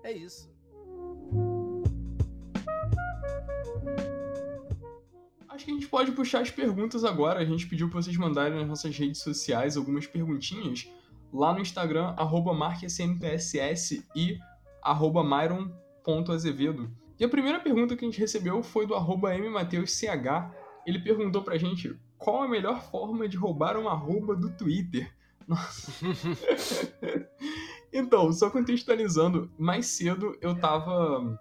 É 0.04 0.12
isso. 0.12 0.50
Acho 5.50 5.66
que 5.66 5.72
a 5.72 5.74
gente 5.74 5.88
pode 5.88 6.12
puxar 6.12 6.42
as 6.42 6.52
perguntas 6.52 7.04
agora. 7.04 7.40
A 7.40 7.46
gente 7.46 7.68
pediu 7.68 7.90
para 7.90 8.02
vocês 8.02 8.16
mandarem 8.16 8.60
nas 8.60 8.68
nossas 8.68 8.96
redes 8.96 9.22
sociais 9.22 9.76
algumas 9.76 10.06
perguntinhas. 10.06 10.88
Lá 11.38 11.54
no 11.54 11.60
Instagram, 11.60 12.16
arroba 12.18 12.52
e 14.16 14.40
arroba 14.82 15.24
myron.azevedo. 15.24 16.90
E 17.20 17.24
a 17.24 17.30
primeira 17.30 17.60
pergunta 17.60 17.96
que 17.96 18.04
a 18.04 18.08
gente 18.08 18.20
recebeu 18.20 18.64
foi 18.64 18.88
do 18.88 18.96
arroba 18.96 19.38
mmateusch. 19.38 20.02
Ele 20.84 20.98
perguntou 20.98 21.44
pra 21.44 21.60
gente 21.60 21.96
qual 22.18 22.42
a 22.42 22.48
melhor 22.48 22.82
forma 22.82 23.28
de 23.28 23.38
roubar 23.38 23.78
uma 23.78 23.92
arroba 23.92 24.36
do 24.36 24.50
Twitter. 24.50 25.14
Nossa. 25.48 25.92
então, 27.94 28.34
só 28.34 28.50
contextualizando, 28.50 29.52
mais 29.60 29.86
cedo 29.86 30.36
eu 30.42 30.60
tava 30.60 31.40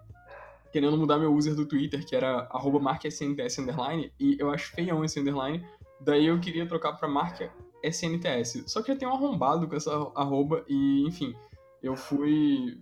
querendo 0.71 0.95
mudar 0.95 1.17
meu 1.17 1.33
user 1.33 1.55
do 1.55 1.65
Twitter, 1.65 2.05
que 2.05 2.15
era 2.15 2.47
arroba 2.51 2.79
marquesnts 2.79 3.57
underline, 3.57 4.13
e 4.19 4.37
eu 4.39 4.51
acho 4.51 4.75
feião 4.75 5.03
esse 5.03 5.19
underline, 5.19 5.65
daí 5.99 6.27
eu 6.27 6.39
queria 6.39 6.67
trocar 6.67 6.93
pra 6.93 7.07
marca 7.07 7.51
SNTS. 7.87 8.63
Só 8.67 8.81
que 8.81 8.91
eu 8.91 8.97
tenho 8.97 9.11
um 9.11 9.15
arrombado 9.15 9.67
com 9.67 9.75
essa 9.75 9.91
arroba 10.15 10.63
e, 10.67 11.05
enfim, 11.07 11.35
eu 11.81 11.95
fui 11.95 12.77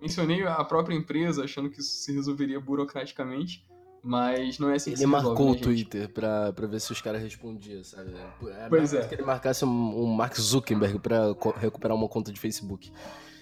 Mencionei 0.00 0.42
a 0.46 0.64
própria 0.64 0.94
empresa 0.94 1.44
achando 1.44 1.68
que 1.68 1.80
isso 1.80 2.02
se 2.02 2.12
resolveria 2.12 2.58
burocraticamente, 2.58 3.62
mas 4.02 4.58
não 4.58 4.70
é 4.70 4.76
assim 4.76 4.92
que 4.92 5.02
ele 5.02 5.04
se 5.04 5.04
resolve, 5.04 5.26
marcou 5.26 5.52
né, 5.52 5.52
o 5.52 5.60
Twitter 5.60 6.08
pra, 6.08 6.52
pra 6.54 6.66
ver 6.66 6.80
se 6.80 6.90
os 6.90 7.02
caras 7.02 7.20
respondiam, 7.20 7.84
sabe? 7.84 8.14
É 8.14 8.68
pois 8.68 8.94
é. 8.94 9.06
que 9.06 9.14
ele 9.14 9.22
marcasse 9.22 9.62
um, 9.62 10.02
um 10.02 10.06
Mark 10.06 10.34
Zuckerberg 10.40 10.98
pra 11.00 11.34
recuperar 11.58 11.94
uma 11.94 12.08
conta 12.08 12.32
de 12.32 12.40
Facebook. 12.40 12.90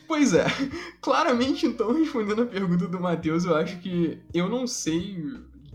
Pois 0.08 0.34
é. 0.34 0.46
Claramente, 1.00 1.64
então, 1.64 1.92
respondendo 1.92 2.42
a 2.42 2.46
pergunta 2.46 2.88
do 2.88 2.98
Matheus, 2.98 3.44
eu 3.44 3.54
acho 3.54 3.78
que 3.78 4.20
eu 4.34 4.48
não 4.48 4.66
sei 4.66 5.16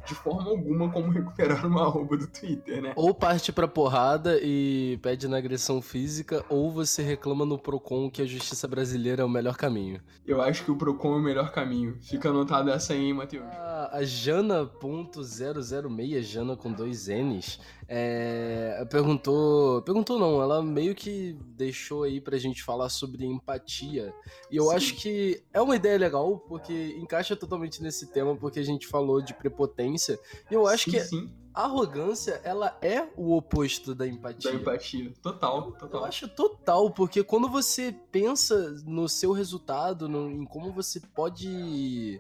de 0.06 0.16
forma 0.16 0.50
alguma 0.50 0.92
como 0.92 1.12
recuperar 1.12 1.66
uma 1.66 1.84
arroba 1.84 2.18
do 2.18 2.28
Twitter, 2.28 2.82
né? 2.82 2.92
Ou 2.96 3.14
parte 3.14 3.52
pra 3.52 3.68
porrada 3.68 4.40
e 4.42 4.98
pede 5.02 5.28
na 5.28 5.38
agressão 5.38 5.82
física, 5.82 6.44
ou 6.50 6.72
você 6.72 7.04
reclama 7.04 7.46
no 7.46 7.58
Procon 7.58 8.10
que 8.10 8.22
a 8.22 8.26
justiça 8.26 8.68
brasileira 8.68 9.22
é 9.22 9.26
o 9.26 9.30
melhor 9.30 9.56
caminho. 9.56 10.02
Eu 10.26 10.42
acho 10.42 10.66
que 10.66 10.72
o 10.72 10.76
Procon 10.76 11.14
é 11.14 11.18
o 11.18 11.22
melhor 11.22 11.52
caminho. 11.52 11.98
Fica 12.02 12.30
anotado 12.30 12.70
essa 12.70 12.94
aí, 12.94 13.06
hein, 13.06 13.14
Matheus? 13.14 13.46
Ah, 13.52 13.90
a 13.94 14.04
Jana.006, 14.04 16.22
Jana 16.22 16.56
com 16.56 16.72
dois 16.72 17.08
N's, 17.08 17.60
é, 17.96 18.84
perguntou. 18.90 19.84
Perguntou 19.84 20.18
não, 20.18 20.42
ela 20.42 20.64
meio 20.64 20.96
que 20.96 21.38
deixou 21.56 22.02
aí 22.02 22.20
pra 22.20 22.40
gente 22.40 22.64
falar 22.64 22.90
sobre 22.90 23.24
empatia. 23.24 24.12
E 24.50 24.58
eu 24.58 24.70
Sim. 24.70 24.76
acho 24.76 24.96
que 24.96 25.44
é 25.54 25.62
uma 25.62 25.76
ideia 25.76 25.96
legal, 26.00 26.40
porque 26.40 26.98
encaixa 26.98 27.36
totalmente 27.36 27.84
nesse 27.84 28.12
tema, 28.12 28.36
porque 28.36 28.60
a 28.60 28.64
gente 28.64 28.88
falou 28.88 29.22
de 29.22 29.36
prepotência. 29.36 30.18
E 30.50 30.56
eu 30.56 30.66
acho 30.66 30.90
sim, 30.90 30.92
que 30.92 31.34
a 31.54 31.66
arrogância, 31.66 32.42
ela 32.44 32.76
é 32.82 33.08
o 33.16 33.38
oposto 33.38 33.94
da 33.94 34.08
empatia. 34.08 34.52
Da 34.52 34.58
empatia, 34.58 35.14
total, 35.22 35.74
total. 35.74 36.02
Eu 36.02 36.08
acho 36.08 36.28
total, 36.30 36.90
porque 36.90 37.24
quando 37.24 37.48
você 37.48 37.96
pensa 38.12 38.72
no 38.88 39.08
seu 39.08 39.32
resultado, 39.34 40.10
no, 40.10 40.32
em 40.32 40.46
como 40.46 40.72
você 40.72 41.00
pode 41.00 42.20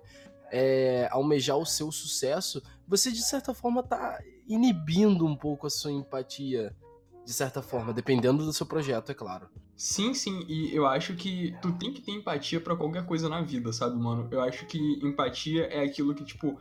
é, 0.56 1.10
almejar 1.12 1.58
o 1.58 1.66
seu 1.66 1.92
sucesso, 1.92 2.62
você 2.88 3.12
de 3.12 3.24
certa 3.24 3.56
forma 3.56 3.82
tá 3.82 4.20
inibindo 4.48 5.26
um 5.26 5.36
pouco 5.36 5.66
a 5.66 5.70
sua 5.70 5.92
empatia, 5.92 6.76
de 7.26 7.34
certa 7.34 7.60
forma, 7.64 7.92
dependendo 7.92 8.46
do 8.46 8.54
seu 8.54 8.66
projeto, 8.68 9.12
é 9.12 9.16
claro. 9.16 9.50
Sim, 9.76 10.14
sim, 10.14 10.46
e 10.48 10.74
eu 10.74 10.86
acho 10.86 11.16
que 11.16 11.56
tu 11.60 11.74
tem 11.74 11.92
que 11.92 12.02
ter 12.02 12.12
empatia 12.12 12.62
para 12.62 12.76
qualquer 12.76 13.04
coisa 13.08 13.28
na 13.28 13.42
vida, 13.42 13.74
sabe, 13.74 13.98
mano? 13.98 14.28
Eu 14.30 14.42
acho 14.42 14.68
que 14.68 14.78
empatia 15.04 15.64
é 15.64 15.84
aquilo 15.84 16.14
que, 16.14 16.24
tipo, 16.24 16.60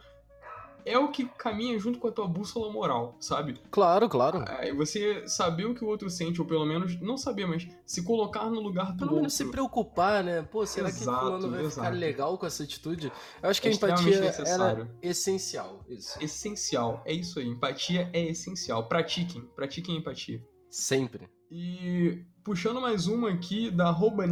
é 0.85 0.99
o 0.99 1.11
que 1.11 1.25
caminha 1.25 1.79
junto 1.79 1.99
com 1.99 2.09
a 2.09 2.13
tua 2.13 2.27
bússola 2.27 2.73
moral, 2.73 3.17
sabe? 3.21 3.61
Claro, 3.71 4.09
claro. 4.09 4.45
É, 4.61 4.73
você 4.73 5.27
saber 5.29 5.67
o 5.67 5.75
que 5.75 5.85
o 5.85 5.89
outro 5.89 6.11
sente, 6.11 6.41
ou 6.41 6.47
pelo 6.47 6.67
menos, 6.67 7.01
não 7.01 7.17
saber, 7.17 7.47
mas 7.47 7.67
se 7.85 8.03
colocar 8.03 8.47
no 8.47 8.61
lugar 8.61 8.93
do 8.93 8.99
pelo 8.99 9.11
outro. 9.11 9.17
menos 9.17 9.35
se 9.35 9.45
preocupar, 9.51 10.25
né? 10.25 10.43
Pô, 10.43 10.67
será 10.67 10.89
exato, 10.89 11.03
que 11.09 11.15
o 11.15 11.27
fulano 11.27 11.51
vai 11.51 11.61
exato. 11.61 11.75
ficar 11.75 11.97
legal 11.97 12.39
com 12.39 12.47
essa 12.47 12.63
atitude? 12.63 13.13
Eu 13.43 13.51
acho 13.51 13.61
que 13.61 13.69
é 13.69 13.71
a 13.71 13.75
empatia 13.75 14.17
era 14.47 14.89
essencial. 15.03 15.85
Isso. 15.89 16.23
Essencial, 16.23 17.03
é 17.05 17.13
isso 17.13 17.39
aí. 17.39 17.47
Empatia 17.47 18.11
é 18.13 18.23
essencial. 18.29 18.89
Pratiquem, 18.89 19.43
pratiquem 19.55 19.97
empatia. 19.97 20.43
Sempre. 20.71 21.29
E 21.51 22.25
puxando 22.43 22.81
mais 22.81 23.07
uma 23.07 23.31
aqui, 23.31 23.71
da 23.71 23.89
arroba 23.89 24.25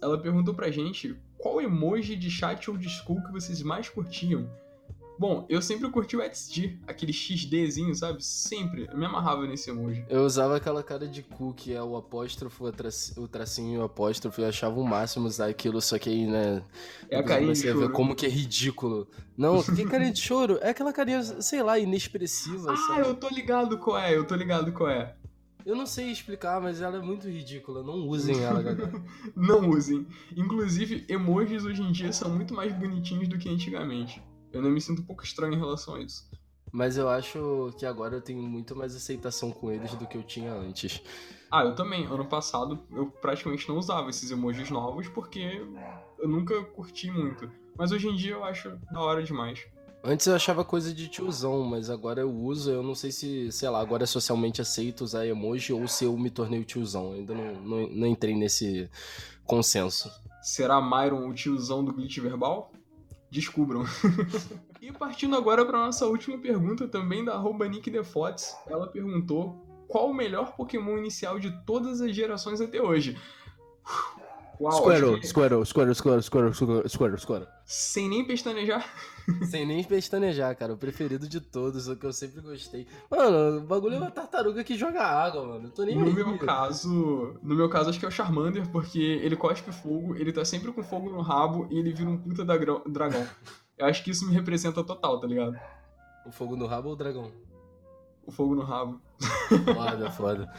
ela 0.00 0.18
perguntou 0.18 0.54
pra 0.54 0.70
gente 0.70 1.14
qual 1.36 1.60
emoji 1.60 2.16
de 2.16 2.30
chat 2.30 2.70
ou 2.70 2.76
de 2.76 2.88
school 2.88 3.22
que 3.22 3.32
vocês 3.32 3.62
mais 3.62 3.88
curtiam. 3.88 4.48
Bom, 5.18 5.46
eu 5.48 5.62
sempre 5.62 5.90
curti 5.90 6.16
o 6.16 6.22
XD, 6.22 6.78
aquele 6.86 7.12
XDzinho, 7.12 7.94
sabe? 7.94 8.22
Sempre. 8.22 8.86
Eu 8.90 8.98
me 8.98 9.06
amarrava 9.06 9.46
nesse 9.46 9.70
emoji. 9.70 10.04
Eu 10.08 10.24
usava 10.24 10.56
aquela 10.56 10.82
cara 10.82 11.08
de 11.08 11.22
cu 11.22 11.54
que 11.54 11.72
é 11.72 11.82
o 11.82 11.96
apóstrofo, 11.96 12.64
o 13.16 13.28
tracinho 13.28 13.74
e 13.74 13.78
o 13.78 13.84
apóstrofo. 13.84 14.40
Eu 14.40 14.48
achava 14.48 14.78
o 14.78 14.84
máximo 14.84 15.26
usar 15.26 15.48
aquilo, 15.48 15.80
só 15.80 15.98
que 15.98 16.10
aí, 16.10 16.26
né? 16.26 16.62
É 17.08 17.18
a 17.18 17.22
carinha 17.22 17.52
de 17.52 17.60
choro. 17.60 17.90
como 17.92 18.14
que 18.14 18.26
é 18.26 18.28
ridículo. 18.28 19.08
Não, 19.36 19.62
que 19.62 19.84
carinha 19.88 20.12
de 20.12 20.20
choro? 20.20 20.58
É 20.60 20.70
aquela 20.70 20.92
carinha, 20.92 21.22
sei 21.22 21.62
lá, 21.62 21.78
inexpressiva. 21.78 22.72
Ah, 22.72 22.76
sabe? 22.76 23.08
eu 23.08 23.14
tô 23.14 23.28
ligado 23.28 23.78
qual 23.78 23.98
é, 23.98 24.14
eu 24.14 24.26
tô 24.26 24.34
ligado 24.34 24.72
qual 24.72 24.90
é. 24.90 25.14
Eu 25.64 25.74
não 25.74 25.86
sei 25.86 26.12
explicar, 26.12 26.60
mas 26.60 26.80
ela 26.80 26.98
é 26.98 27.00
muito 27.00 27.28
ridícula. 27.28 27.82
Não 27.82 28.06
usem 28.06 28.40
ela, 28.40 28.62
galera. 28.62 28.92
não 29.34 29.68
usem. 29.70 30.06
Inclusive, 30.36 31.04
emojis 31.08 31.64
hoje 31.64 31.82
em 31.82 31.90
dia 31.90 32.12
são 32.12 32.30
muito 32.30 32.54
mais 32.54 32.72
bonitinhos 32.72 33.26
do 33.26 33.36
que 33.36 33.48
antigamente. 33.48 34.22
Eu 34.56 34.62
não 34.62 34.70
me 34.70 34.80
sinto 34.80 35.02
um 35.02 35.04
pouco 35.04 35.22
estranho 35.22 35.54
em 35.54 35.58
relação 35.58 35.94
a 35.94 36.00
isso. 36.00 36.28
Mas 36.72 36.96
eu 36.96 37.08
acho 37.08 37.74
que 37.78 37.86
agora 37.86 38.16
eu 38.16 38.20
tenho 38.20 38.42
muito 38.42 38.74
mais 38.74 38.94
aceitação 38.94 39.50
com 39.50 39.70
eles 39.70 39.94
do 39.94 40.06
que 40.06 40.16
eu 40.16 40.22
tinha 40.22 40.52
antes. 40.52 41.00
Ah, 41.50 41.64
eu 41.64 41.74
também. 41.74 42.06
Ano 42.06 42.24
passado 42.24 42.78
eu 42.92 43.06
praticamente 43.06 43.68
não 43.68 43.78
usava 43.78 44.10
esses 44.10 44.30
emojis 44.30 44.70
novos 44.70 45.08
porque 45.08 45.62
eu 46.18 46.28
nunca 46.28 46.62
curti 46.64 47.10
muito. 47.10 47.50
Mas 47.78 47.92
hoje 47.92 48.08
em 48.08 48.16
dia 48.16 48.32
eu 48.32 48.44
acho 48.44 48.70
da 48.90 49.00
hora 49.00 49.22
demais. 49.22 49.64
Antes 50.02 50.26
eu 50.26 50.34
achava 50.34 50.64
coisa 50.64 50.92
de 50.94 51.08
tiozão, 51.08 51.64
mas 51.64 51.90
agora 51.90 52.20
eu 52.20 52.30
uso. 52.30 52.70
Eu 52.70 52.82
não 52.82 52.94
sei 52.94 53.10
se, 53.10 53.50
sei 53.50 53.68
lá, 53.68 53.80
agora 53.80 54.04
é 54.04 54.06
socialmente 54.06 54.60
aceito 54.60 55.02
usar 55.02 55.26
emoji 55.26 55.72
ou 55.72 55.86
se 55.88 56.04
eu 56.04 56.16
me 56.16 56.30
tornei 56.30 56.60
o 56.60 56.64
tiozão. 56.64 57.12
Ainda 57.12 57.34
não, 57.34 57.54
não, 57.54 57.88
não 57.88 58.06
entrei 58.06 58.34
nesse 58.34 58.88
consenso. 59.44 60.10
Será 60.42 60.80
Myron 60.80 61.28
o 61.28 61.34
tiozão 61.34 61.84
do 61.84 61.92
glitch 61.92 62.18
verbal? 62.18 62.72
Descubram. 63.36 63.84
e 64.80 64.90
partindo 64.90 65.36
agora 65.36 65.64
para 65.64 65.78
nossa 65.78 66.06
última 66.06 66.38
pergunta, 66.38 66.88
também 66.88 67.24
da 67.24 67.34
arroba 67.34 67.68
NickDefotes, 67.68 68.56
ela 68.66 68.86
perguntou 68.86 69.86
qual 69.88 70.10
o 70.10 70.14
melhor 70.14 70.56
Pokémon 70.56 70.96
inicial 70.96 71.38
de 71.38 71.50
todas 71.64 72.00
as 72.00 72.14
gerações 72.14 72.60
até 72.60 72.82
hoje. 72.82 73.16
Uau, 74.60 74.72
Squirtle, 74.72 75.20
que... 75.20 75.26
Squirtle, 75.26 75.64
Squirtle, 75.66 75.94
Squirtle, 75.94 76.22
Squirtle, 76.22 76.88
Squirtle, 76.88 77.18
Squirtle. 77.18 77.48
Sem 77.64 78.08
nem 78.08 78.24
pestanejar? 78.24 78.84
Sem 79.50 79.66
nem 79.66 79.82
pestanejar, 79.82 80.56
cara. 80.56 80.72
O 80.72 80.76
preferido 80.76 81.28
de 81.28 81.40
todos, 81.40 81.88
o 81.88 81.96
que 81.96 82.06
eu 82.06 82.12
sempre 82.12 82.40
gostei. 82.40 82.86
Mano, 83.10 83.58
o 83.58 83.60
bagulho 83.66 83.96
é 83.96 83.98
uma 83.98 84.10
tartaruga 84.10 84.62
que 84.62 84.76
joga 84.76 85.02
água, 85.02 85.44
mano. 85.46 85.66
Eu 85.66 85.70
tô 85.72 85.82
nem 85.84 85.96
No 85.96 86.06
aí. 86.06 86.14
meu 86.14 86.38
caso, 86.38 87.36
no 87.42 87.54
meu 87.54 87.68
caso 87.68 87.90
acho 87.90 87.98
que 87.98 88.04
é 88.04 88.08
o 88.08 88.12
Charmander, 88.12 88.68
porque 88.70 89.00
ele 89.00 89.34
cospe 89.36 89.72
fogo, 89.72 90.14
ele 90.16 90.32
tá 90.32 90.44
sempre 90.44 90.72
com 90.72 90.82
fogo 90.82 91.10
no 91.10 91.20
rabo 91.20 91.66
e 91.70 91.78
ele 91.78 91.92
vira 91.92 92.08
um 92.08 92.16
puta 92.16 92.44
dragão. 92.44 93.26
Eu 93.76 93.86
acho 93.86 94.02
que 94.04 94.10
isso 94.10 94.26
me 94.26 94.32
representa 94.32 94.82
total, 94.84 95.20
tá 95.20 95.26
ligado? 95.26 95.56
O 96.24 96.30
fogo 96.32 96.56
no 96.56 96.66
rabo 96.66 96.88
ou 96.88 96.94
o 96.94 96.96
dragão? 96.96 97.30
O 98.24 98.30
fogo 98.32 98.54
no 98.54 98.62
rabo. 98.62 99.00
Foda, 99.74 100.10
foda. 100.10 100.52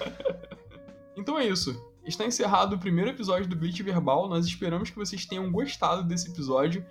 Então 1.16 1.38
é 1.38 1.46
isso. 1.48 1.74
Está 2.08 2.26
encerrado 2.26 2.78
o 2.78 2.80
primeiro 2.80 3.12
episódio 3.12 3.50
do 3.50 3.56
Glitch 3.58 3.82
Verbal. 3.82 4.30
Nós 4.30 4.46
esperamos 4.46 4.90
que 4.90 4.96
vocês 4.96 5.26
tenham 5.26 5.52
gostado 5.52 6.04
desse 6.04 6.30
episódio. 6.32 6.86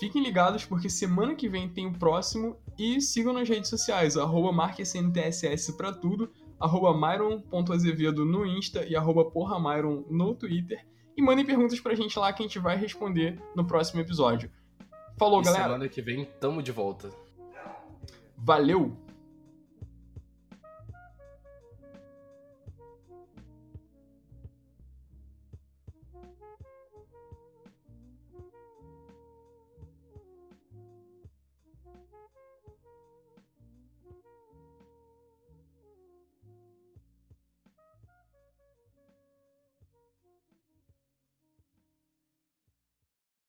Fiquem 0.00 0.22
ligados 0.22 0.64
porque 0.64 0.88
semana 0.88 1.34
que 1.34 1.46
vem 1.46 1.68
tem 1.68 1.86
o 1.86 1.92
próximo 1.92 2.56
e 2.78 2.98
sigam 3.02 3.34
nas 3.34 3.46
redes 3.46 3.68
sociais, 3.68 4.16
arroba 4.16 4.52
marquesntss 4.52 5.70
pra 5.76 5.92
tudo, 5.92 6.30
arroba 6.58 6.94
myron.azevedo 6.94 8.24
no 8.24 8.46
Insta 8.46 8.84
e 8.86 8.96
arroba 8.96 9.26
porramyron 9.26 10.04
no 10.08 10.34
Twitter. 10.34 10.86
E 11.14 11.22
mandem 11.22 11.44
perguntas 11.44 11.78
pra 11.78 11.94
gente 11.94 12.18
lá 12.18 12.32
que 12.32 12.42
a 12.42 12.46
gente 12.46 12.58
vai 12.58 12.78
responder 12.78 13.38
no 13.54 13.66
próximo 13.66 14.00
episódio. 14.00 14.50
Falou, 15.18 15.42
e 15.42 15.44
galera! 15.44 15.64
Semana 15.64 15.88
que 15.88 16.00
vem 16.00 16.24
tamo 16.40 16.62
de 16.62 16.72
volta. 16.72 17.10
Valeu! 18.36 18.96